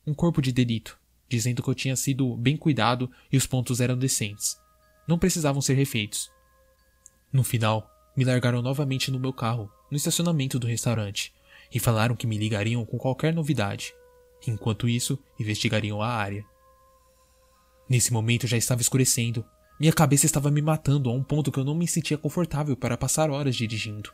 [0.07, 3.99] um corpo de delito, dizendo que eu tinha sido bem cuidado e os pontos eram
[3.99, 4.59] decentes.
[5.07, 6.33] Não precisavam ser refeitos.
[7.31, 7.87] No final,
[8.17, 11.31] me largaram novamente no meu carro, no estacionamento do restaurante,
[11.71, 13.93] e falaram que me ligariam com qualquer novidade.
[14.47, 16.43] Enquanto isso, investigariam a área.
[17.87, 19.45] Nesse momento já estava escurecendo
[19.79, 22.97] minha cabeça estava me matando a um ponto que eu não me sentia confortável para
[22.97, 24.11] passar horas dirigindo.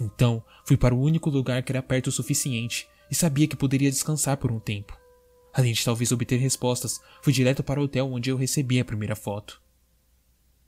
[0.00, 3.90] Então, fui para o único lugar que era perto o suficiente e sabia que poderia
[3.90, 4.96] descansar por um tempo.
[5.52, 9.14] Além de talvez obter respostas, fui direto para o hotel onde eu recebi a primeira
[9.14, 9.60] foto.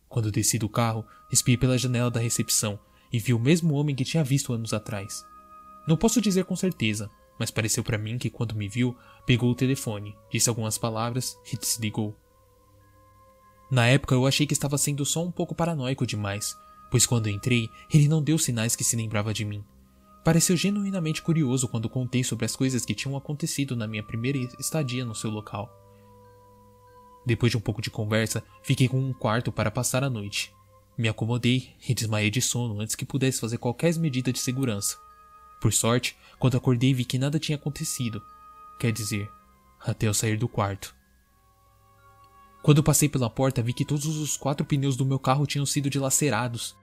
[0.09, 2.79] Quando desci do carro, espiei pela janela da recepção
[3.13, 5.25] e vi o mesmo homem que tinha visto anos atrás.
[5.89, 8.97] Não posso dizer com certeza, mas pareceu para mim que quando me viu,
[9.27, 12.17] pegou o telefone, disse algumas palavras e desligou.
[13.75, 16.57] Na época eu achei que estava sendo só um pouco paranoico demais,
[16.93, 19.65] pois quando entrei, ele não deu sinais que se lembrava de mim.
[20.25, 25.05] Pareceu genuinamente curioso quando contei sobre as coisas que tinham acontecido na minha primeira estadia
[25.05, 25.69] no seu local.
[27.27, 30.55] Depois de um pouco de conversa, fiquei com um quarto para passar a noite.
[30.97, 34.97] Me acomodei e desmaiei de sono antes que pudesse fazer qualquer medida de segurança.
[35.61, 38.23] Por sorte, quando acordei vi que nada tinha acontecido.
[38.79, 39.29] Quer dizer,
[39.81, 40.94] até eu sair do quarto.
[42.65, 45.91] Quando passei pela porta, vi que todos os quatro pneus do meu carro tinham sido
[45.91, 46.75] dilacerados.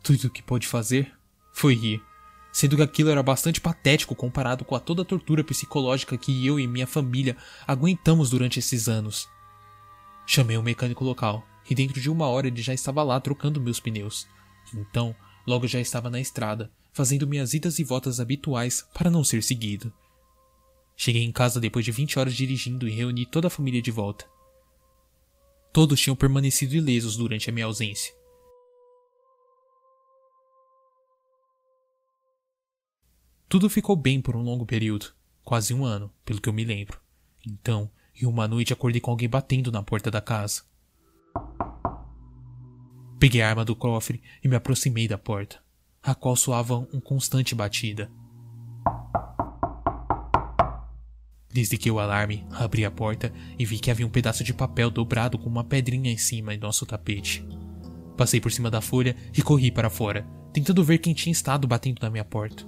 [0.00, 1.12] Tudo o que pôde fazer
[1.52, 2.00] foi rir,
[2.52, 6.60] sendo que aquilo era bastante patético comparado com a toda a tortura psicológica que eu
[6.60, 9.28] e minha família aguentamos durante esses anos.
[10.24, 13.80] Chamei um mecânico local e dentro de uma hora ele já estava lá trocando meus
[13.80, 14.28] pneus.
[14.72, 15.12] Então,
[15.44, 19.92] logo já estava na estrada, fazendo minhas idas e voltas habituais para não ser seguido.
[20.96, 24.35] Cheguei em casa depois de 20 horas dirigindo e reuni toda a família de volta.
[25.76, 28.14] Todos tinham permanecido ilesos durante a minha ausência.
[33.46, 35.12] Tudo ficou bem por um longo período,
[35.44, 36.98] quase um ano, pelo que eu me lembro.
[37.46, 40.62] Então, em uma noite acordei com alguém batendo na porta da casa.
[43.20, 45.62] Peguei a arma do cofre e me aproximei da porta,
[46.02, 48.10] a qual soava um constante batida.
[51.56, 55.38] Desde o alarme, abri a porta e vi que havia um pedaço de papel dobrado
[55.38, 57.42] com uma pedrinha em cima em nosso tapete.
[58.14, 62.02] Passei por cima da folha e corri para fora, tentando ver quem tinha estado batendo
[62.02, 62.62] na minha porta.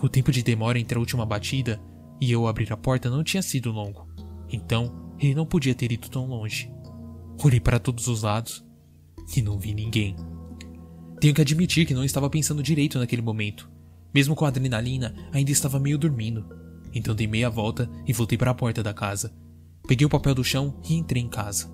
[0.00, 1.82] O tempo de demora entre a última batida
[2.20, 4.06] e eu abrir a porta não tinha sido longo,
[4.48, 6.72] então ele não podia ter ido tão longe.
[7.42, 8.64] Olhei para todos os lados
[9.36, 10.14] e não vi ninguém.
[11.18, 13.68] Tenho que admitir que não estava pensando direito naquele momento.
[14.14, 16.59] Mesmo com a adrenalina, ainda estava meio dormindo.
[16.94, 19.32] Então dei meia volta e voltei para a porta da casa.
[19.86, 21.70] Peguei o papel do chão e entrei em casa.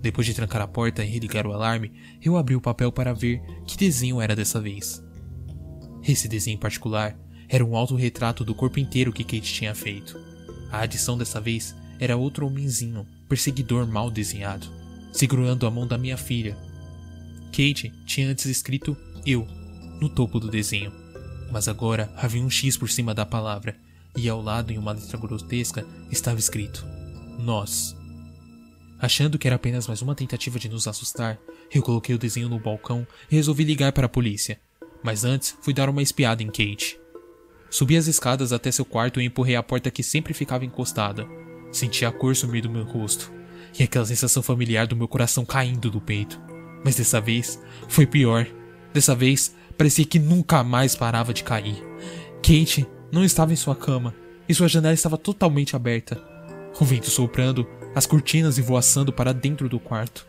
[0.00, 1.92] Depois de trancar a porta e religar o alarme,
[2.22, 5.02] eu abri o papel para ver que desenho era dessa vez.
[6.02, 10.18] Esse desenho em particular era um autorretrato do corpo inteiro que Kate tinha feito.
[10.70, 14.66] A adição dessa vez era outro homenzinho, perseguidor mal desenhado,
[15.12, 16.56] segurando a mão da minha filha.
[17.46, 19.46] Kate tinha antes escrito eu
[20.00, 20.92] no topo do desenho,
[21.50, 23.76] mas agora havia um X por cima da palavra
[24.16, 26.86] e ao lado, em uma letra grotesca, estava escrito:
[27.38, 27.96] Nós.
[29.00, 31.38] Achando que era apenas mais uma tentativa de nos assustar,
[31.72, 34.58] eu coloquei o desenho no balcão e resolvi ligar para a polícia.
[35.02, 36.98] Mas antes, fui dar uma espiada em Kate.
[37.68, 41.26] Subi as escadas até seu quarto e empurrei a porta que sempre ficava encostada.
[41.72, 43.30] Senti a cor sumir do meu rosto
[43.78, 46.40] e aquela sensação familiar do meu coração caindo do peito.
[46.84, 48.46] Mas dessa vez foi pior.
[48.92, 51.82] Dessa vez parecia que nunca mais parava de cair.
[52.36, 54.12] Kate não estava em sua cama
[54.48, 56.20] e sua janela estava totalmente aberta.
[56.78, 60.26] O vento soprando, as cortinas voaçando para dentro do quarto.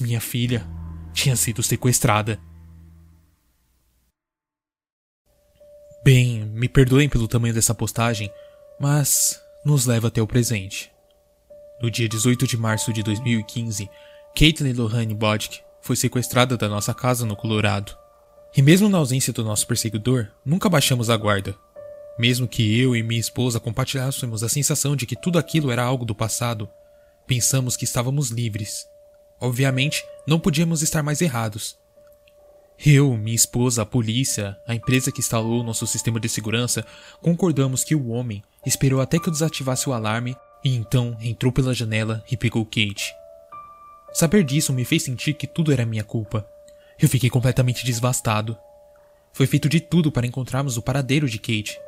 [0.00, 0.66] Minha filha
[1.14, 2.40] tinha sido sequestrada.
[6.04, 8.30] Bem, me perdoem pelo tamanho dessa postagem,
[8.80, 10.90] mas nos leva até o presente.
[11.80, 13.88] No dia 18 de março de 2015,
[14.36, 17.96] Caitlin Lohane Bodk foi sequestrada da nossa casa no Colorado.
[18.56, 21.56] E mesmo na ausência do nosso perseguidor, nunca baixamos a guarda.
[22.20, 26.04] Mesmo que eu e minha esposa compartilhássemos a sensação de que tudo aquilo era algo
[26.04, 26.68] do passado,
[27.26, 28.86] pensamos que estávamos livres.
[29.40, 31.78] Obviamente, não podíamos estar mais errados.
[32.78, 36.84] Eu, minha esposa, a polícia, a empresa que instalou nosso sistema de segurança,
[37.22, 41.72] concordamos que o homem esperou até que eu desativasse o alarme e então entrou pela
[41.72, 43.14] janela e pegou Kate.
[44.12, 46.46] Saber disso me fez sentir que tudo era minha culpa.
[47.00, 48.58] Eu fiquei completamente devastado.
[49.32, 51.80] Foi feito de tudo para encontrarmos o paradeiro de Kate.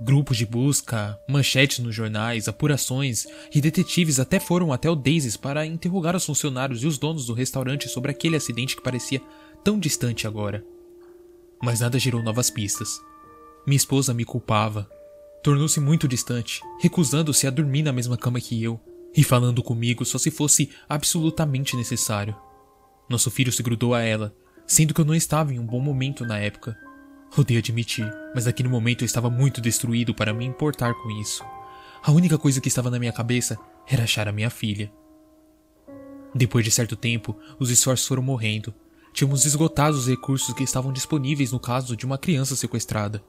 [0.00, 5.66] Grupos de busca, manchetes nos jornais, apurações e detetives até foram até o Daisies para
[5.66, 9.20] interrogar os funcionários e os donos do restaurante sobre aquele acidente que parecia
[9.64, 10.64] tão distante agora.
[11.60, 13.00] Mas nada gerou novas pistas.
[13.66, 14.88] Minha esposa me culpava.
[15.42, 18.80] Tornou-se muito distante, recusando-se a dormir na mesma cama que eu
[19.16, 22.36] e falando comigo só se fosse absolutamente necessário.
[23.08, 24.32] Nosso filho se grudou a ela,
[24.64, 26.76] sendo que eu não estava em um bom momento na época.
[27.36, 31.44] Odeio admitir, mas naquele momento eu estava muito destruído para me importar com isso.
[32.02, 34.90] A única coisa que estava na minha cabeça era achar a minha filha.
[36.34, 38.74] Depois de certo tempo, os esforços foram morrendo.
[39.12, 43.22] Tínhamos esgotado os recursos que estavam disponíveis no caso de uma criança sequestrada.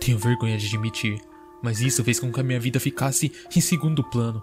[0.00, 1.20] Tenho vergonha de admitir,
[1.62, 4.42] mas isso fez com que a minha vida ficasse em segundo plano.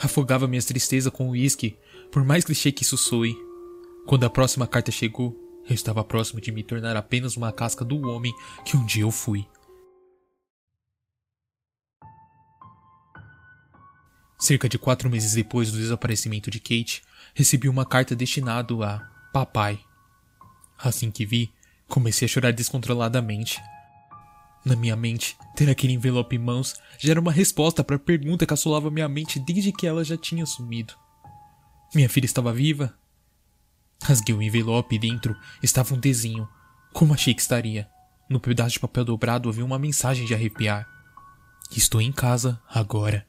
[0.00, 1.76] Afogava minha tristeza com o uísque,
[2.10, 3.36] por mais clichê que isso soe.
[4.06, 5.36] Quando a próxima carta chegou,
[5.70, 9.10] eu estava próximo de me tornar apenas uma casca do homem que um dia eu
[9.12, 9.46] fui.
[14.36, 17.02] Cerca de quatro meses depois do desaparecimento de Kate,
[17.34, 18.98] recebi uma carta destinada a
[19.32, 19.78] papai.
[20.76, 21.52] Assim que vi,
[21.88, 23.62] comecei a chorar descontroladamente.
[24.64, 28.44] Na minha mente, ter aquele envelope em mãos já era uma resposta para a pergunta
[28.44, 30.94] que assolava minha mente desde que ela já tinha sumido.
[31.94, 32.98] Minha filha estava viva?
[34.02, 36.48] Rasguei o envelope e dentro estava um desenho,
[36.92, 37.88] como achei que estaria.
[38.28, 40.88] No pedaço de papel dobrado havia uma mensagem de arrepiar.
[41.70, 43.26] Estou em casa agora.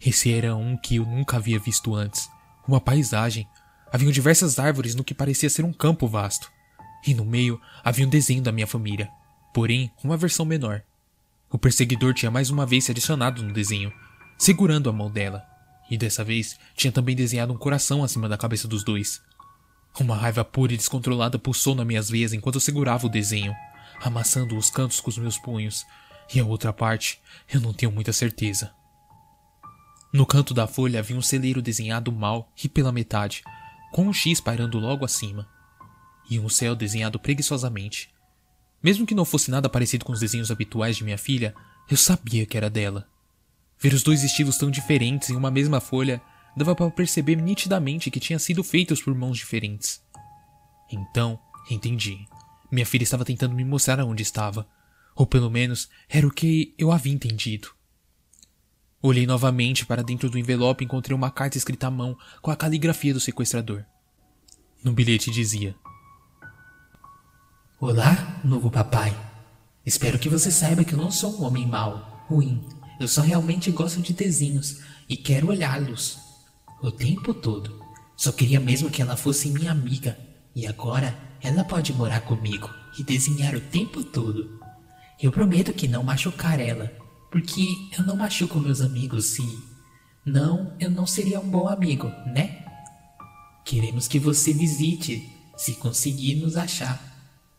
[0.00, 2.28] Esse era um que eu nunca havia visto antes.
[2.66, 3.46] Uma paisagem.
[3.92, 6.50] Haviam diversas árvores no que parecia ser um campo vasto.
[7.06, 9.10] E no meio havia um desenho da minha família
[9.56, 10.82] porém uma versão menor.
[11.50, 13.90] O perseguidor tinha mais uma vez se adicionado no desenho,
[14.36, 15.42] segurando a mão dela,
[15.90, 19.22] e dessa vez tinha também desenhado um coração acima da cabeça dos dois.
[19.98, 23.54] Uma raiva pura e descontrolada pulsou nas minhas veias enquanto eu segurava o desenho,
[24.02, 25.86] amassando os cantos com os meus punhos,
[26.34, 27.20] e a outra parte
[27.52, 28.74] eu não tenho muita certeza.
[30.12, 33.42] No canto da folha havia um celeiro desenhado mal e pela metade,
[33.92, 35.48] com um X pairando logo acima,
[36.28, 38.10] e um céu desenhado preguiçosamente,
[38.82, 41.54] mesmo que não fosse nada parecido com os desenhos habituais de minha filha,
[41.90, 43.08] eu sabia que era dela.
[43.78, 46.20] Ver os dois estilos tão diferentes em uma mesma folha
[46.56, 50.00] dava para perceber nitidamente que tinham sido feitos por mãos diferentes.
[50.90, 51.38] Então,
[51.70, 52.26] entendi.
[52.70, 54.66] Minha filha estava tentando me mostrar aonde estava,
[55.14, 57.68] ou pelo menos era o que eu havia entendido.
[59.02, 62.56] Olhei novamente para dentro do envelope e encontrei uma carta escrita à mão com a
[62.56, 63.84] caligrafia do sequestrador.
[64.82, 65.76] No bilhete dizia:
[67.78, 69.14] Olá, novo papai.
[69.84, 72.66] Espero que você saiba que eu não sou um homem mau, ruim.
[72.98, 76.25] Eu só realmente gosto de desenhos e quero olhá-los
[76.86, 77.84] o tempo todo.
[78.16, 80.16] Só queria mesmo que ela fosse minha amiga
[80.54, 84.60] e agora ela pode morar comigo e desenhar o tempo todo.
[85.20, 86.92] Eu prometo que não machucar ela,
[87.30, 87.66] porque
[87.98, 89.42] eu não machuco meus amigos se.
[90.24, 92.64] Não, eu não seria um bom amigo, né?
[93.64, 97.00] Queremos que você visite, se conseguir nos achar.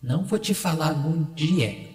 [0.01, 1.87] Não vou te falar num dia.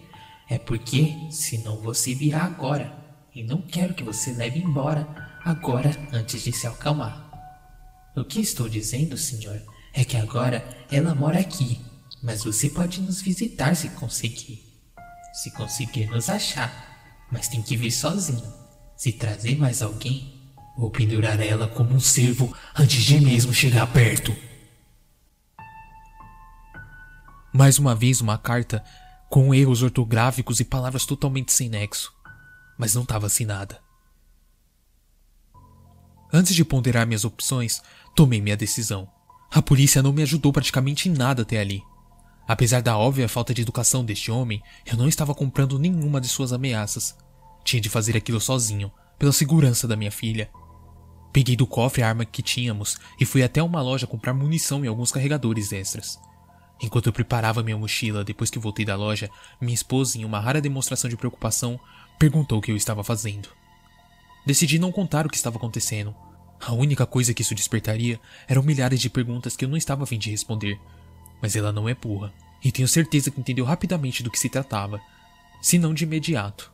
[0.48, 2.92] É porque senão você virá agora.
[3.34, 7.30] E não quero que você leve embora agora antes de se acalmar.
[8.16, 9.60] O que estou dizendo, senhor,
[9.92, 11.80] é que agora ela mora aqui,
[12.22, 14.62] mas você pode nos visitar se conseguir.
[15.32, 18.52] Se conseguir nos achar, mas tem que vir sozinho.
[18.96, 24.36] Se trazer mais alguém, vou pendurar ela como um cervo antes de mesmo chegar perto.
[27.52, 28.84] Mais uma vez uma carta
[29.28, 32.12] com erros ortográficos e palavras totalmente sem nexo,
[32.78, 33.80] mas não estava assinada.
[36.32, 37.82] Antes de ponderar minhas opções,
[38.14, 39.06] tomei minha decisão.
[39.50, 41.82] A polícia não me ajudou praticamente em nada até ali.
[42.48, 46.52] Apesar da óbvia falta de educação deste homem, eu não estava comprando nenhuma de suas
[46.52, 47.14] ameaças.
[47.62, 50.50] Tinha de fazer aquilo sozinho, pela segurança da minha filha.
[51.32, 54.88] Peguei do cofre a arma que tínhamos e fui até uma loja comprar munição e
[54.88, 56.18] alguns carregadores extras.
[56.82, 59.30] Enquanto eu preparava minha mochila depois que voltei da loja,
[59.60, 61.78] minha esposa, em uma rara demonstração de preocupação,
[62.18, 63.48] perguntou o que eu estava fazendo.
[64.44, 66.14] Decidi não contar o que estava acontecendo.
[66.60, 70.06] A única coisa que isso despertaria eram milhares de perguntas que eu não estava a
[70.06, 70.78] fim de responder.
[71.40, 72.32] Mas ela não é burra,
[72.62, 75.00] e tenho certeza que entendeu rapidamente do que se tratava,
[75.60, 76.72] se não de imediato.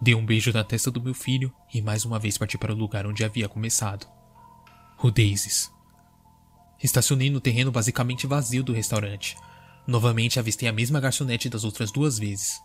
[0.00, 2.76] Dei um beijo na testa do meu filho e mais uma vez parti para o
[2.76, 4.06] lugar onde havia começado.
[5.02, 5.70] O Daisies.
[6.82, 9.36] Estacionei no terreno basicamente vazio do restaurante.
[9.86, 12.58] Novamente avistei a mesma garçonete das outras duas vezes.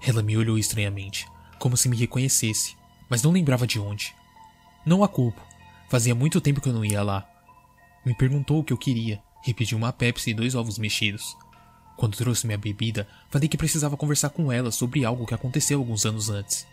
[0.00, 1.26] Ela me olhou estranhamente,
[1.58, 2.75] como se me reconhecesse,
[3.08, 4.14] mas não lembrava de onde.
[4.84, 5.40] Não a culpo.
[5.88, 7.28] Fazia muito tempo que eu não ia lá.
[8.04, 11.36] Me perguntou o que eu queria e pediu uma Pepsi e dois ovos mexidos.
[11.96, 16.04] Quando trouxe minha bebida, falei que precisava conversar com ela sobre algo que aconteceu alguns
[16.04, 16.66] anos antes.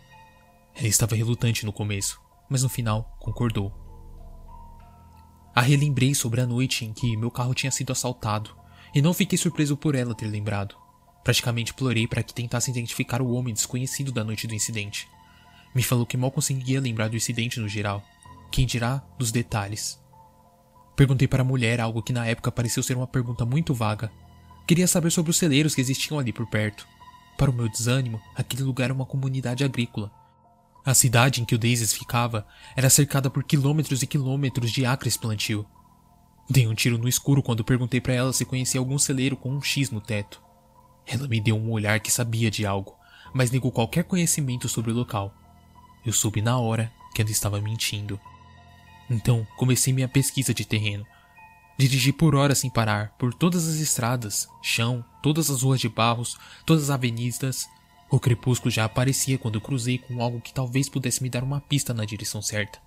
[0.75, 2.19] Ela estava relutante no começo,
[2.49, 3.71] mas no final concordou.
[5.55, 8.55] A relembrei sobre a noite em que meu carro tinha sido assaltado,
[8.93, 10.75] e não fiquei surpreso por ela ter lembrado.
[11.23, 15.07] Praticamente plorei para que tentasse identificar o homem desconhecido da noite do incidente.
[15.73, 18.03] Me falou que mal conseguia lembrar do incidente no geral,
[18.51, 19.99] quem dirá dos detalhes.
[20.95, 24.11] Perguntei para a mulher algo que na época pareceu ser uma pergunta muito vaga.
[24.67, 26.87] Queria saber sobre os celeiros que existiam ali por perto.
[27.37, 30.11] Para o meu desânimo, aquele lugar era uma comunidade agrícola,
[30.85, 32.45] a cidade em que o Daisies ficava
[32.75, 35.65] era cercada por quilômetros e quilômetros de acres plantio.
[36.49, 39.61] Dei um tiro no escuro quando perguntei para ela se conhecia algum celeiro com um
[39.61, 40.41] X no teto.
[41.05, 42.97] Ela me deu um olhar que sabia de algo,
[43.33, 45.33] mas negou qualquer conhecimento sobre o local.
[46.05, 48.19] Eu soube na hora que ela estava mentindo.
[49.09, 51.05] Então comecei minha pesquisa de terreno.
[51.77, 56.37] Dirigi por horas sem parar, por todas as estradas, chão, todas as ruas de barros,
[56.65, 57.67] todas as avenidas,
[58.13, 61.95] o crepúsculo já aparecia quando cruzei com algo que talvez pudesse me dar uma pista
[61.95, 62.79] na direção certa.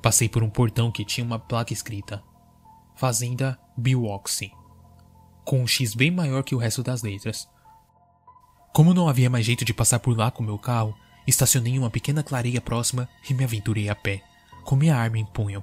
[0.00, 2.22] Passei por um portão que tinha uma placa escrita
[2.96, 4.50] Fazenda Biwoxy,
[5.44, 7.46] com um X bem maior que o resto das letras.
[8.72, 11.90] Como não havia mais jeito de passar por lá com meu carro, estacionei em uma
[11.90, 14.22] pequena clareia próxima e me aventurei a pé,
[14.64, 15.62] com minha arma em punho,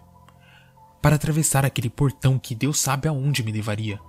[1.02, 4.00] para atravessar aquele portão que Deus sabe aonde me levaria.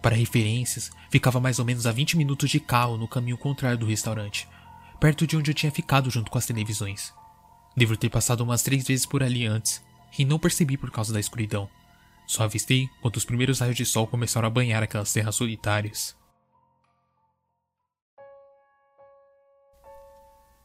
[0.00, 3.86] Para referências, ficava mais ou menos a 20 minutos de carro no caminho contrário do
[3.86, 4.48] restaurante,
[5.00, 7.12] perto de onde eu tinha ficado junto com as televisões.
[7.76, 9.82] Devo ter passado umas três vezes por ali antes,
[10.18, 11.68] e não percebi por causa da escuridão.
[12.26, 16.16] Só avistei quando os primeiros raios de sol começaram a banhar aquelas terras solitárias.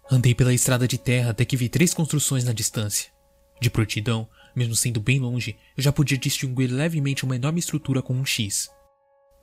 [0.09, 3.11] Andei pela estrada de terra até que vi três construções na distância.
[3.59, 8.13] De prontidão, mesmo sendo bem longe, eu já podia distinguir levemente uma enorme estrutura com
[8.13, 8.69] um X.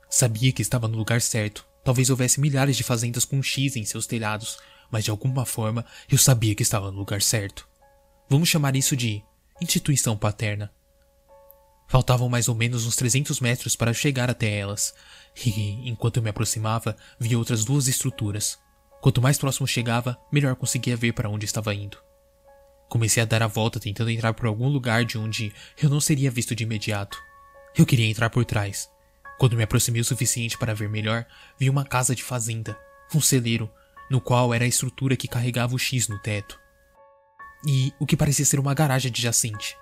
[0.09, 1.67] Sabia que estava no lugar certo.
[1.83, 4.57] Talvez houvesse milhares de fazendas com X em seus telhados,
[4.89, 7.67] mas de alguma forma eu sabia que estava no lugar certo.
[8.27, 9.23] Vamos chamar isso de
[9.61, 10.71] instituição paterna.
[11.87, 14.95] Faltavam mais ou menos uns 300 metros para chegar até elas,
[15.45, 15.49] e
[15.87, 18.57] enquanto eu me aproximava, vi outras duas estruturas.
[19.05, 21.95] Quanto mais próximo chegava, melhor conseguia ver para onde estava indo.
[22.89, 26.31] Comecei a dar a volta tentando entrar por algum lugar de onde eu não seria
[26.31, 27.15] visto de imediato.
[27.77, 28.89] Eu queria entrar por trás,
[29.37, 31.23] quando me aproximei o suficiente para ver melhor,
[31.55, 32.75] vi uma casa de fazenda,
[33.13, 33.71] um celeiro,
[34.09, 36.59] no qual era a estrutura que carregava o X no teto.
[37.63, 39.77] E o que parecia ser uma garagem adjacente.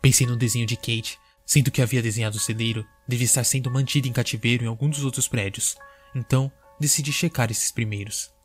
[0.00, 4.06] Pensei no desenho de Kate, sendo que havia desenhado o celeiro devia estar sendo mantido
[4.06, 5.76] em cativeiro em algum dos outros prédios,
[6.14, 6.48] então
[6.78, 8.35] decidi checar esses primeiros.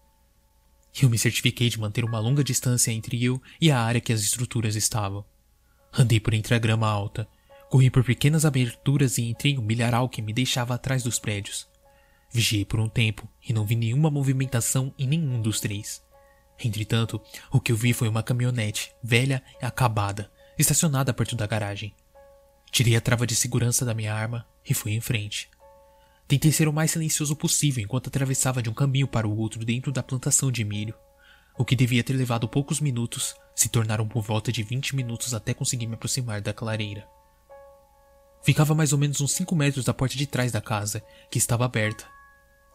[0.99, 4.21] Eu me certifiquei de manter uma longa distância entre eu e a área que as
[4.21, 5.23] estruturas estavam.
[5.93, 7.27] Andei por entre a grama alta,
[7.71, 11.69] Corri por pequenas aberturas e entrei em um milharal que me deixava atrás dos prédios.
[12.29, 16.03] Vigiei por um tempo e não vi nenhuma movimentação em nenhum dos três.
[16.61, 21.95] Entretanto, o que eu vi foi uma caminhonete, velha e acabada, estacionada perto da garagem.
[22.69, 25.49] Tirei a trava de segurança da minha arma e fui em frente.
[26.31, 29.91] Tentei ser o mais silencioso possível enquanto atravessava de um caminho para o outro dentro
[29.91, 30.95] da plantação de milho.
[31.57, 35.53] O que devia ter levado poucos minutos se tornaram por volta de 20 minutos até
[35.53, 37.05] conseguir me aproximar da clareira.
[38.41, 41.65] Ficava mais ou menos uns 5 metros da porta de trás da casa, que estava
[41.65, 42.07] aberta.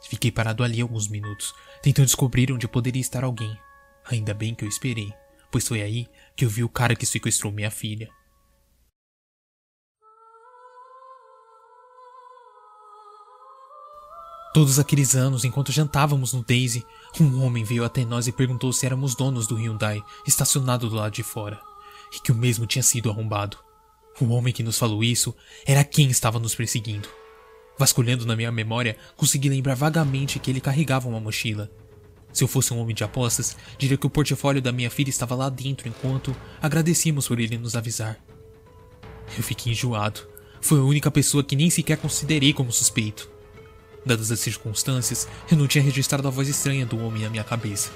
[0.07, 3.59] Fiquei parado ali alguns minutos, tentando descobrir onde poderia estar alguém.
[4.05, 5.11] Ainda bem que eu esperei,
[5.51, 6.07] pois foi aí
[6.37, 8.11] que eu vi o cara que sequestrou minha filha.
[14.57, 16.83] Todos aqueles anos, enquanto jantávamos no Daisy,
[17.21, 21.13] um homem veio até nós e perguntou se éramos donos do Hyundai, estacionado do lado
[21.13, 21.61] de fora,
[22.11, 23.59] e que o mesmo tinha sido arrombado.
[24.19, 25.35] O homem que nos falou isso
[25.67, 27.07] era quem estava nos perseguindo.
[27.79, 31.71] Vasculhando na minha memória, consegui lembrar vagamente que ele carregava uma mochila.
[32.33, 35.35] Se eu fosse um homem de apostas, diria que o portfólio da minha filha estava
[35.35, 38.19] lá dentro enquanto agradecíamos por ele nos avisar.
[39.37, 40.27] Eu fiquei enjoado.
[40.63, 43.36] Foi a única pessoa que nem sequer considerei como suspeito.
[44.07, 47.91] Dadas as circunstâncias, eu não tinha registrado a voz estranha do homem na minha cabeça.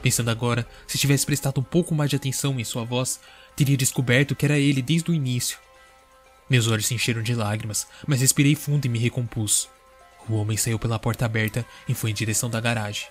[0.00, 3.20] Pensando agora, se tivesse prestado um pouco mais de atenção em sua voz,
[3.54, 5.58] teria descoberto que era ele desde o início.
[6.48, 9.68] Meus olhos se encheram de lágrimas, mas respirei fundo e me recompus.
[10.26, 13.06] O homem saiu pela porta aberta e foi em direção da garagem.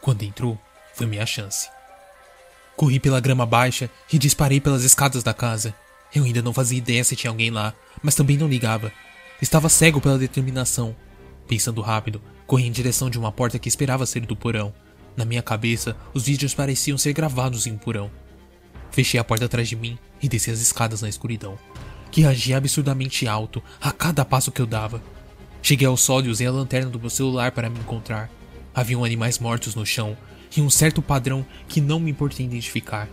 [0.00, 0.58] Quando entrou,
[0.94, 1.68] foi minha chance.
[2.76, 5.72] Corri pela grama baixa e disparei pelas escadas da casa.
[6.12, 7.72] Eu ainda não fazia ideia se tinha alguém lá,
[8.02, 8.92] mas também não ligava.
[9.40, 10.96] Estava cego pela determinação.
[11.48, 14.72] Pensando rápido, corri em direção de uma porta que esperava ser do porão.
[15.16, 18.10] Na minha cabeça, os vídeos pareciam ser gravados em um porão.
[18.90, 21.58] Fechei a porta atrás de mim e desci as escadas na escuridão,
[22.10, 25.02] que agia absurdamente alto a cada passo que eu dava.
[25.62, 28.30] Cheguei ao sol e usei a lanterna do meu celular para me encontrar.
[28.74, 30.16] Haviam animais mortos no chão
[30.54, 33.08] e um certo padrão que não me importei identificar.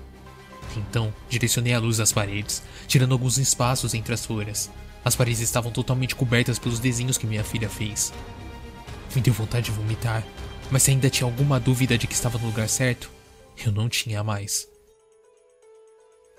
[0.76, 4.70] Então, direcionei a luz às paredes, tirando alguns espaços entre as folhas.
[5.06, 8.12] As paredes estavam totalmente cobertas pelos desenhos que minha filha fez.
[9.16, 10.26] Me deu vontade de vomitar,
[10.72, 13.12] mas se ainda tinha alguma dúvida de que estava no lugar certo,
[13.64, 14.68] eu não tinha mais.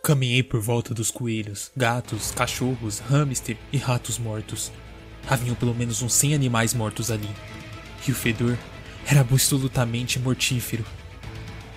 [0.02, 4.72] Caminhei por volta dos coelhos, gatos, cachorros, hamster e ratos mortos.
[5.28, 7.30] Haviam pelo menos uns 100 animais mortos ali.
[8.06, 8.58] E o fedor
[9.06, 10.84] era absolutamente mortífero.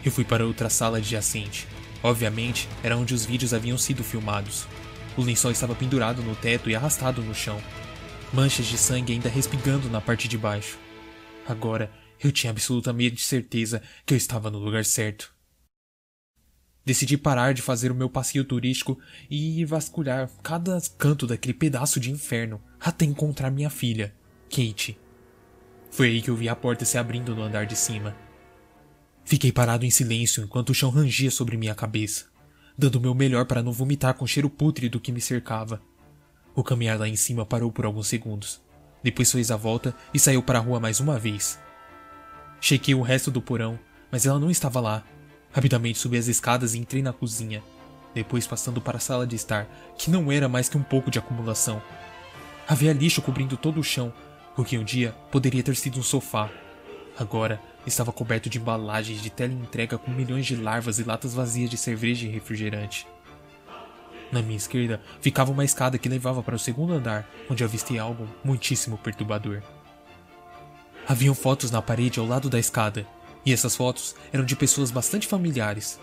[0.03, 1.67] Eu fui para outra sala adjacente.
[2.01, 4.67] Obviamente, era onde os vídeos haviam sido filmados.
[5.19, 7.61] O lençol estava pendurado no teto e arrastado no chão.
[8.31, 10.79] Manchas de sangue ainda respingando na parte de baixo.
[11.45, 11.91] Agora,
[12.23, 15.35] eu tinha absolutamente certeza que eu estava no lugar certo.
[16.85, 18.97] Decidi parar de fazer o meu passeio turístico
[19.29, 24.15] e ir vasculhar cada canto daquele pedaço de inferno até encontrar minha filha,
[24.49, 24.97] Kate.
[25.91, 28.15] Foi aí que eu vi a porta se abrindo no andar de cima.
[29.25, 32.27] Fiquei parado em silêncio enquanto o chão rangia sobre minha cabeça,
[32.79, 35.81] dando o meu melhor para não vomitar com o cheiro pútrido que me cercava.
[36.55, 38.61] O caminhar lá em cima parou por alguns segundos.
[39.03, 41.59] Depois fez a volta e saiu para a rua mais uma vez.
[42.61, 43.77] Chequei o resto do porão,
[44.09, 45.03] mas ela não estava lá.
[45.51, 47.61] Rapidamente subi as escadas e entrei na cozinha,
[48.15, 51.19] depois passando para a sala de estar, que não era mais que um pouco de
[51.19, 51.81] acumulação.
[52.65, 54.13] Havia lixo cobrindo todo o chão,
[54.55, 56.49] o que um dia poderia ter sido um sofá.
[57.17, 61.77] Agora estava coberto de embalagens de teleentrega com milhões de larvas e latas vazias de
[61.77, 63.05] cerveja e refrigerante.
[64.31, 68.27] Na minha esquerda ficava uma escada que levava para o segundo andar, onde avistei algo
[68.43, 69.61] muitíssimo perturbador.
[71.07, 73.05] Haviam fotos na parede ao lado da escada,
[73.43, 75.99] e essas fotos eram de pessoas bastante familiares.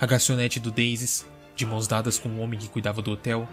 [0.00, 3.46] A garçonete do Daisies, de mãos dadas com o homem que cuidava do hotel.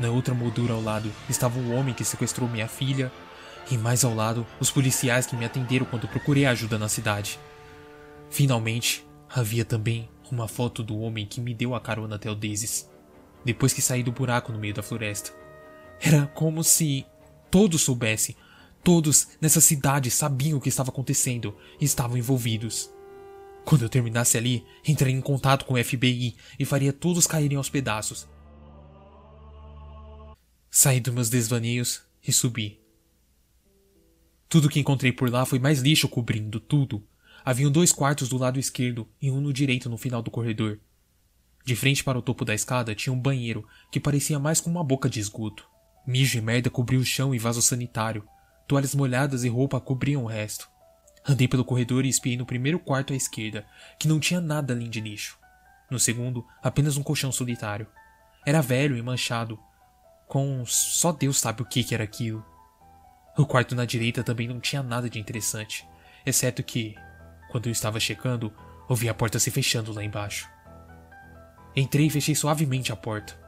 [0.00, 3.12] Na outra moldura ao lado estava o homem que sequestrou minha filha,
[3.70, 7.38] e mais ao lado, os policiais que me atenderam quando procurei ajuda na cidade.
[8.28, 12.88] Finalmente, havia também uma foto do homem que me deu a carona até o Daisies,
[13.44, 15.32] depois que saí do buraco no meio da floresta.
[16.00, 17.06] Era como se
[17.50, 18.36] todos soubessem,
[18.82, 22.90] todos nessa cidade sabiam o que estava acontecendo e estavam envolvidos.
[23.64, 27.68] Quando eu terminasse ali, entraria em contato com o FBI e faria todos caírem aos
[27.68, 28.26] pedaços.
[30.70, 32.79] Saí dos meus desvaneios e subi.
[34.50, 37.06] Tudo que encontrei por lá foi mais lixo cobrindo tudo.
[37.44, 40.80] Haviam dois quartos do lado esquerdo e um no direito no final do corredor.
[41.64, 44.84] De frente para o topo da escada tinha um banheiro que parecia mais como uma
[44.84, 45.68] boca de esgoto.
[46.04, 48.26] Mijo e merda cobriam o chão e vaso sanitário.
[48.66, 50.68] Toalhas molhadas e roupa cobriam o resto.
[51.24, 53.64] Andei pelo corredor e espiei no primeiro quarto à esquerda,
[54.00, 55.38] que não tinha nada além de lixo.
[55.88, 57.86] No segundo, apenas um colchão solitário.
[58.44, 59.60] Era velho e manchado,
[60.26, 62.44] com só Deus sabe o que era aquilo.
[63.36, 65.86] O quarto na direita também não tinha nada de interessante,
[66.26, 66.94] exceto que,
[67.50, 68.52] quando eu estava checando,
[68.88, 70.48] ouvi a porta se fechando lá embaixo.
[71.74, 73.38] Entrei e fechei suavemente a porta.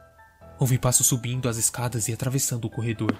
[0.57, 3.13] Ouvi passos subindo as escadas e atravessando o corredor.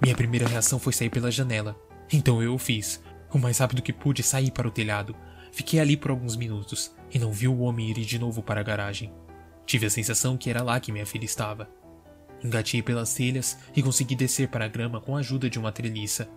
[0.00, 1.76] Minha primeira reação foi sair pela janela,
[2.10, 3.02] então eu o fiz.
[3.32, 5.14] O mais rápido que pude saí para o telhado.
[5.52, 8.64] Fiquei ali por alguns minutos e não vi o homem ir de novo para a
[8.64, 9.12] garagem.
[9.70, 11.70] Tive a sensação que era lá que minha filha estava.
[12.42, 16.28] Engatei pelas telhas e consegui descer para a grama com a ajuda de uma treliça.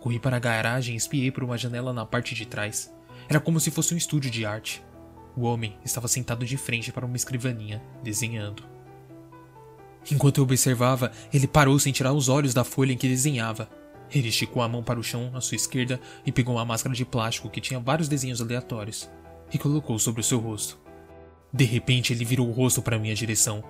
[0.00, 2.92] Corri para a garagem e espiei por uma janela na parte de trás.
[3.28, 4.84] Era como se fosse um estúdio de arte.
[5.36, 8.64] O homem estava sentado de frente para uma escrivaninha, desenhando.
[10.10, 13.70] Enquanto eu observava, ele parou sem tirar os olhos da folha em que desenhava.
[14.10, 17.04] Ele esticou a mão para o chão à sua esquerda e pegou uma máscara de
[17.04, 19.08] plástico que tinha vários desenhos aleatórios
[19.54, 20.84] e colocou sobre o seu rosto.
[21.56, 23.64] De repente ele virou o rosto para minha direção.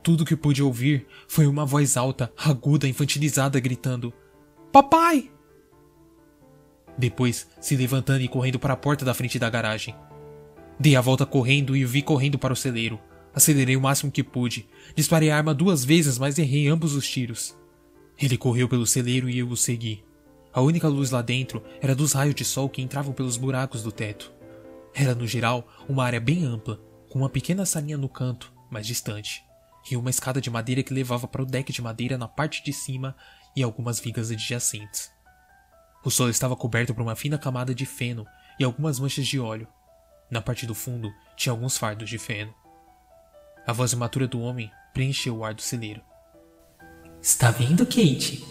[0.00, 4.14] Tudo que pude ouvir foi uma voz alta, aguda, infantilizada, gritando:
[4.70, 5.28] Papai!
[6.96, 9.92] Depois, se levantando e correndo para a porta da frente da garagem.
[10.78, 13.00] Dei a volta correndo e o vi correndo para o celeiro.
[13.34, 17.56] Acelerei o máximo que pude, disparei a arma duas vezes, mas errei ambos os tiros.
[18.20, 20.04] Ele correu pelo celeiro e eu o segui.
[20.52, 23.90] A única luz lá dentro era dos raios de sol que entravam pelos buracos do
[23.90, 24.32] teto.
[24.94, 26.78] Era, no geral, uma área bem ampla,
[27.12, 29.44] com uma pequena salinha no canto, mais distante,
[29.90, 32.72] e uma escada de madeira que levava para o deck de madeira na parte de
[32.72, 33.14] cima
[33.54, 35.10] e algumas vigas adjacentes.
[36.02, 38.26] O solo estava coberto por uma fina camada de feno
[38.58, 39.68] e algumas manchas de óleo.
[40.30, 42.54] Na parte do fundo tinha alguns fardos de feno.
[43.66, 46.00] A voz imatura do homem preencheu o ar do celeiro.
[47.20, 48.42] Está vendo, Kate?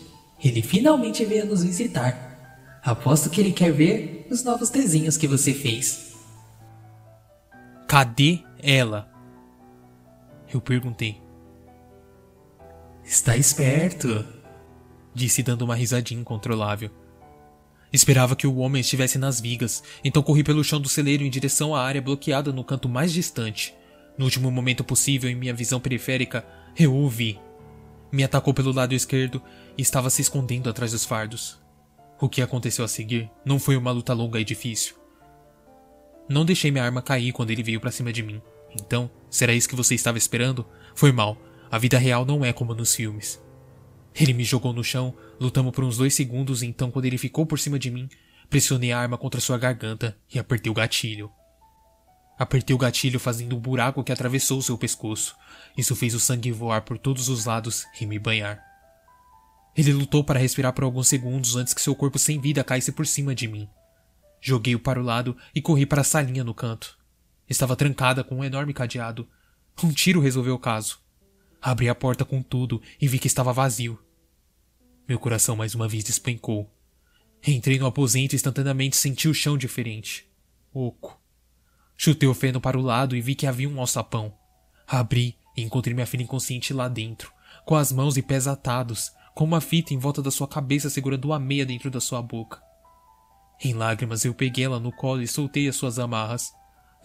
[0.42, 2.80] Ele finalmente veio nos visitar.
[2.84, 6.12] Aposto que ele quer ver os novos desenhos que você fez.
[7.88, 9.12] Cadê ela?
[10.54, 11.22] Eu perguntei.
[13.04, 14.26] Está esperto,
[15.14, 16.92] disse dando uma risadinha incontrolável.
[17.92, 21.76] Esperava que o homem estivesse nas vigas, então corri pelo chão do celeiro em direção
[21.76, 23.74] à área bloqueada no canto mais distante.
[24.18, 26.46] No último momento possível em minha visão periférica,
[26.78, 27.40] eu o vi.
[28.12, 29.42] Me atacou pelo lado esquerdo
[29.78, 31.60] e estava se escondendo atrás dos fardos.
[32.20, 35.01] O que aconteceu a seguir não foi uma luta longa e difícil.
[36.32, 38.42] Não deixei minha arma cair quando ele veio para cima de mim.
[38.74, 40.66] Então, será isso que você estava esperando?
[40.96, 41.38] Foi mal.
[41.70, 43.38] A vida real não é como nos filmes.
[44.16, 47.46] Ele me jogou no chão, lutamos por uns dois segundos e então, quando ele ficou
[47.46, 48.08] por cima de mim,
[48.50, 51.30] pressionei a arma contra sua garganta e apertei o gatilho.
[52.40, 55.36] Apertei o gatilho fazendo um buraco que atravessou seu pescoço.
[55.78, 58.64] Isso fez o sangue voar por todos os lados e me banhar.
[59.76, 63.06] Ele lutou para respirar por alguns segundos antes que seu corpo sem vida caísse por
[63.06, 63.68] cima de mim.
[64.42, 66.98] Joguei-o para o lado e corri para a salinha no canto.
[67.48, 69.30] Estava trancada com um enorme cadeado.
[69.84, 71.00] Um tiro resolveu o caso.
[71.62, 74.00] Abri a porta com tudo e vi que estava vazio.
[75.08, 76.74] Meu coração mais uma vez despencou.
[77.46, 80.28] Entrei no aposento e instantaneamente senti o chão diferente.
[80.74, 81.22] Oco.
[81.96, 84.34] Chutei o feno para o lado e vi que havia um alçapão.
[84.88, 87.32] Abri e encontrei minha filha inconsciente lá dentro,
[87.64, 91.32] com as mãos e pés atados, com uma fita em volta da sua cabeça segurando
[91.32, 92.62] a meia dentro da sua boca.
[93.64, 96.52] Em lágrimas eu peguei ela no colo e soltei as suas amarras.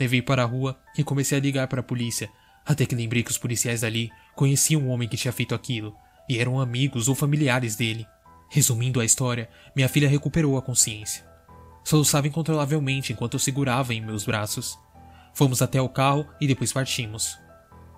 [0.00, 2.30] Levei para a rua e comecei a ligar para a polícia,
[2.64, 5.94] até que lembrei que os policiais ali conheciam o homem que tinha feito aquilo
[6.28, 8.06] e eram amigos ou familiares dele.
[8.48, 11.26] Resumindo a história, minha filha recuperou a consciência.
[11.84, 14.78] Soluçava incontrolavelmente enquanto eu segurava em meus braços.
[15.34, 17.38] Fomos até o carro e depois partimos.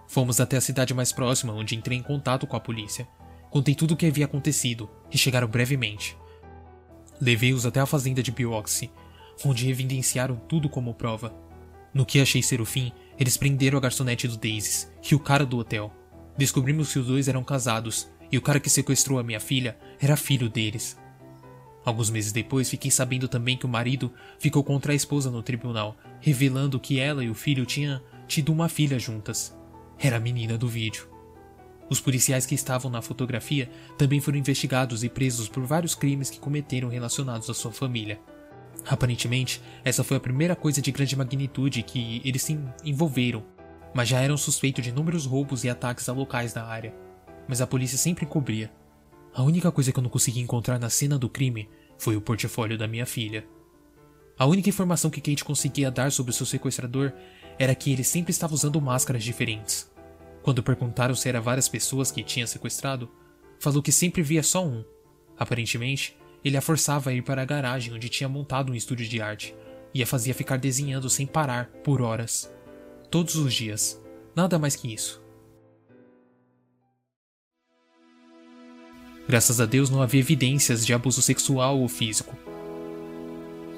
[0.08, 3.06] Fomos até a cidade mais próxima, onde entrei em contato com a polícia.
[3.50, 6.16] Contei tudo o que havia acontecido e chegaram brevemente.
[7.20, 8.90] Levei-os até a fazenda de Bioxy,
[9.44, 11.34] onde evidenciaram tudo como prova.
[11.92, 15.44] No que achei ser o fim, eles prenderam a garçonete do Daisies e o cara
[15.44, 15.92] do hotel.
[16.36, 20.16] Descobrimos que os dois eram casados e o cara que sequestrou a minha filha era
[20.16, 20.96] filho deles.
[21.84, 25.96] Alguns meses depois, fiquei sabendo também que o marido ficou contra a esposa no tribunal,
[26.20, 29.56] revelando que ela e o filho tinham tido uma filha juntas.
[29.98, 31.08] Era a menina do vídeo.
[31.90, 36.38] Os policiais que estavam na fotografia também foram investigados e presos por vários crimes que
[36.38, 38.20] cometeram relacionados à sua família.
[38.86, 43.44] Aparentemente, essa foi a primeira coisa de grande magnitude que eles se envolveram,
[43.94, 46.94] mas já eram suspeitos de inúmeros roubos e ataques a locais da área.
[47.48, 48.70] Mas a polícia sempre encobria.
[49.34, 52.78] A única coisa que eu não consegui encontrar na cena do crime foi o portfólio
[52.78, 53.46] da minha filha.
[54.38, 57.12] A única informação que Kate conseguia dar sobre o seu sequestrador
[57.58, 59.90] era que ele sempre estava usando máscaras diferentes.
[60.48, 63.06] Quando perguntaram se eram várias pessoas que tinha sequestrado,
[63.60, 64.82] falou que sempre via só um.
[65.38, 69.20] Aparentemente, ele a forçava a ir para a garagem onde tinha montado um estúdio de
[69.20, 69.54] arte
[69.92, 72.50] e a fazia ficar desenhando sem parar por horas.
[73.10, 74.02] Todos os dias.
[74.34, 75.22] Nada mais que isso.
[79.28, 82.34] Graças a Deus não havia evidências de abuso sexual ou físico.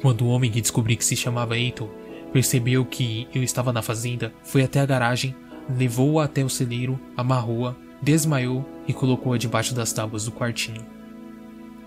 [0.00, 1.90] Quando o homem que descobri que se chamava Eiton
[2.32, 5.34] percebeu que eu estava na fazenda, foi até a garagem,
[5.68, 10.84] levou-a até o celeiro, amarrou-a, desmaiou e colocou-a debaixo das tábuas do quartinho.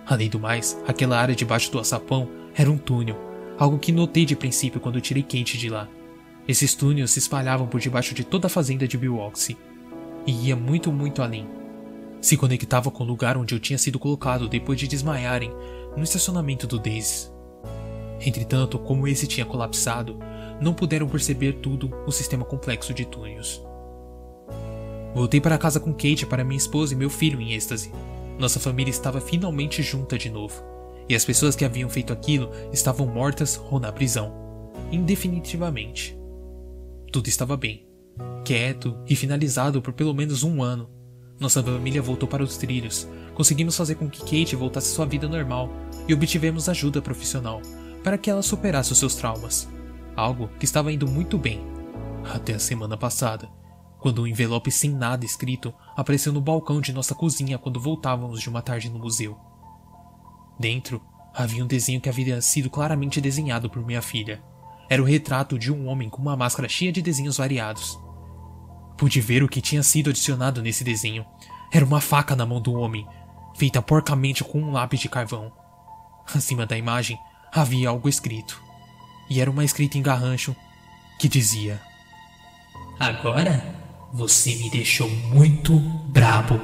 [0.06, 3.18] Além do mais, aquela área debaixo do açapão era um túnel,
[3.58, 5.88] algo que notei de princípio quando tirei Kate de lá.
[6.48, 9.58] Esses túneis se espalhavam por debaixo de toda a fazenda de Milwaukee
[10.26, 11.48] e ia muito, muito além.
[12.20, 15.52] Se conectava com o lugar onde eu tinha sido colocado depois de desmaiarem
[15.96, 17.32] no estacionamento do Daisy.
[18.26, 20.18] Entretanto, como esse tinha colapsado,
[20.64, 23.62] não puderam perceber tudo o sistema complexo de túneis.
[25.14, 27.92] Voltei para casa com Kate para minha esposa e meu filho em êxtase.
[28.40, 30.64] Nossa família estava finalmente junta de novo,
[31.08, 34.34] e as pessoas que haviam feito aquilo estavam mortas ou na prisão,
[34.92, 36.18] indefinitivamente.
[37.12, 37.86] Tudo estava bem,
[38.44, 40.90] quieto e finalizado por pelo menos um ano.
[41.40, 45.28] Nossa família voltou para os trilhos, conseguimos fazer com que Kate voltasse à sua vida
[45.28, 45.70] normal
[46.08, 47.62] e obtivemos ajuda profissional
[48.04, 49.68] para que ela superasse os seus traumas.
[50.16, 51.62] Algo que estava indo muito bem,
[52.24, 53.50] até a semana passada,
[54.00, 58.50] quando um envelope sem nada escrito apareceu no balcão de nossa cozinha quando voltávamos de
[58.50, 59.38] uma tarde no museu.
[60.60, 61.02] Dentro
[61.34, 64.44] havia um desenho que havia sido claramente desenhado por minha filha.
[64.90, 68.00] Era o retrato de um homem com uma máscara cheia de desenhos variados.
[68.98, 71.26] Pude ver o que tinha sido adicionado nesse desenho.
[71.72, 73.08] Era uma faca na mão do homem,
[73.56, 75.52] feita porcamente com um lápis de carvão.
[76.34, 77.18] Acima da imagem
[77.52, 78.63] havia algo escrito.
[79.30, 80.56] E era uma escrita em garrancho
[81.20, 81.82] que dizia:
[83.00, 83.76] Agora
[84.14, 86.60] você me deixou muito brabo.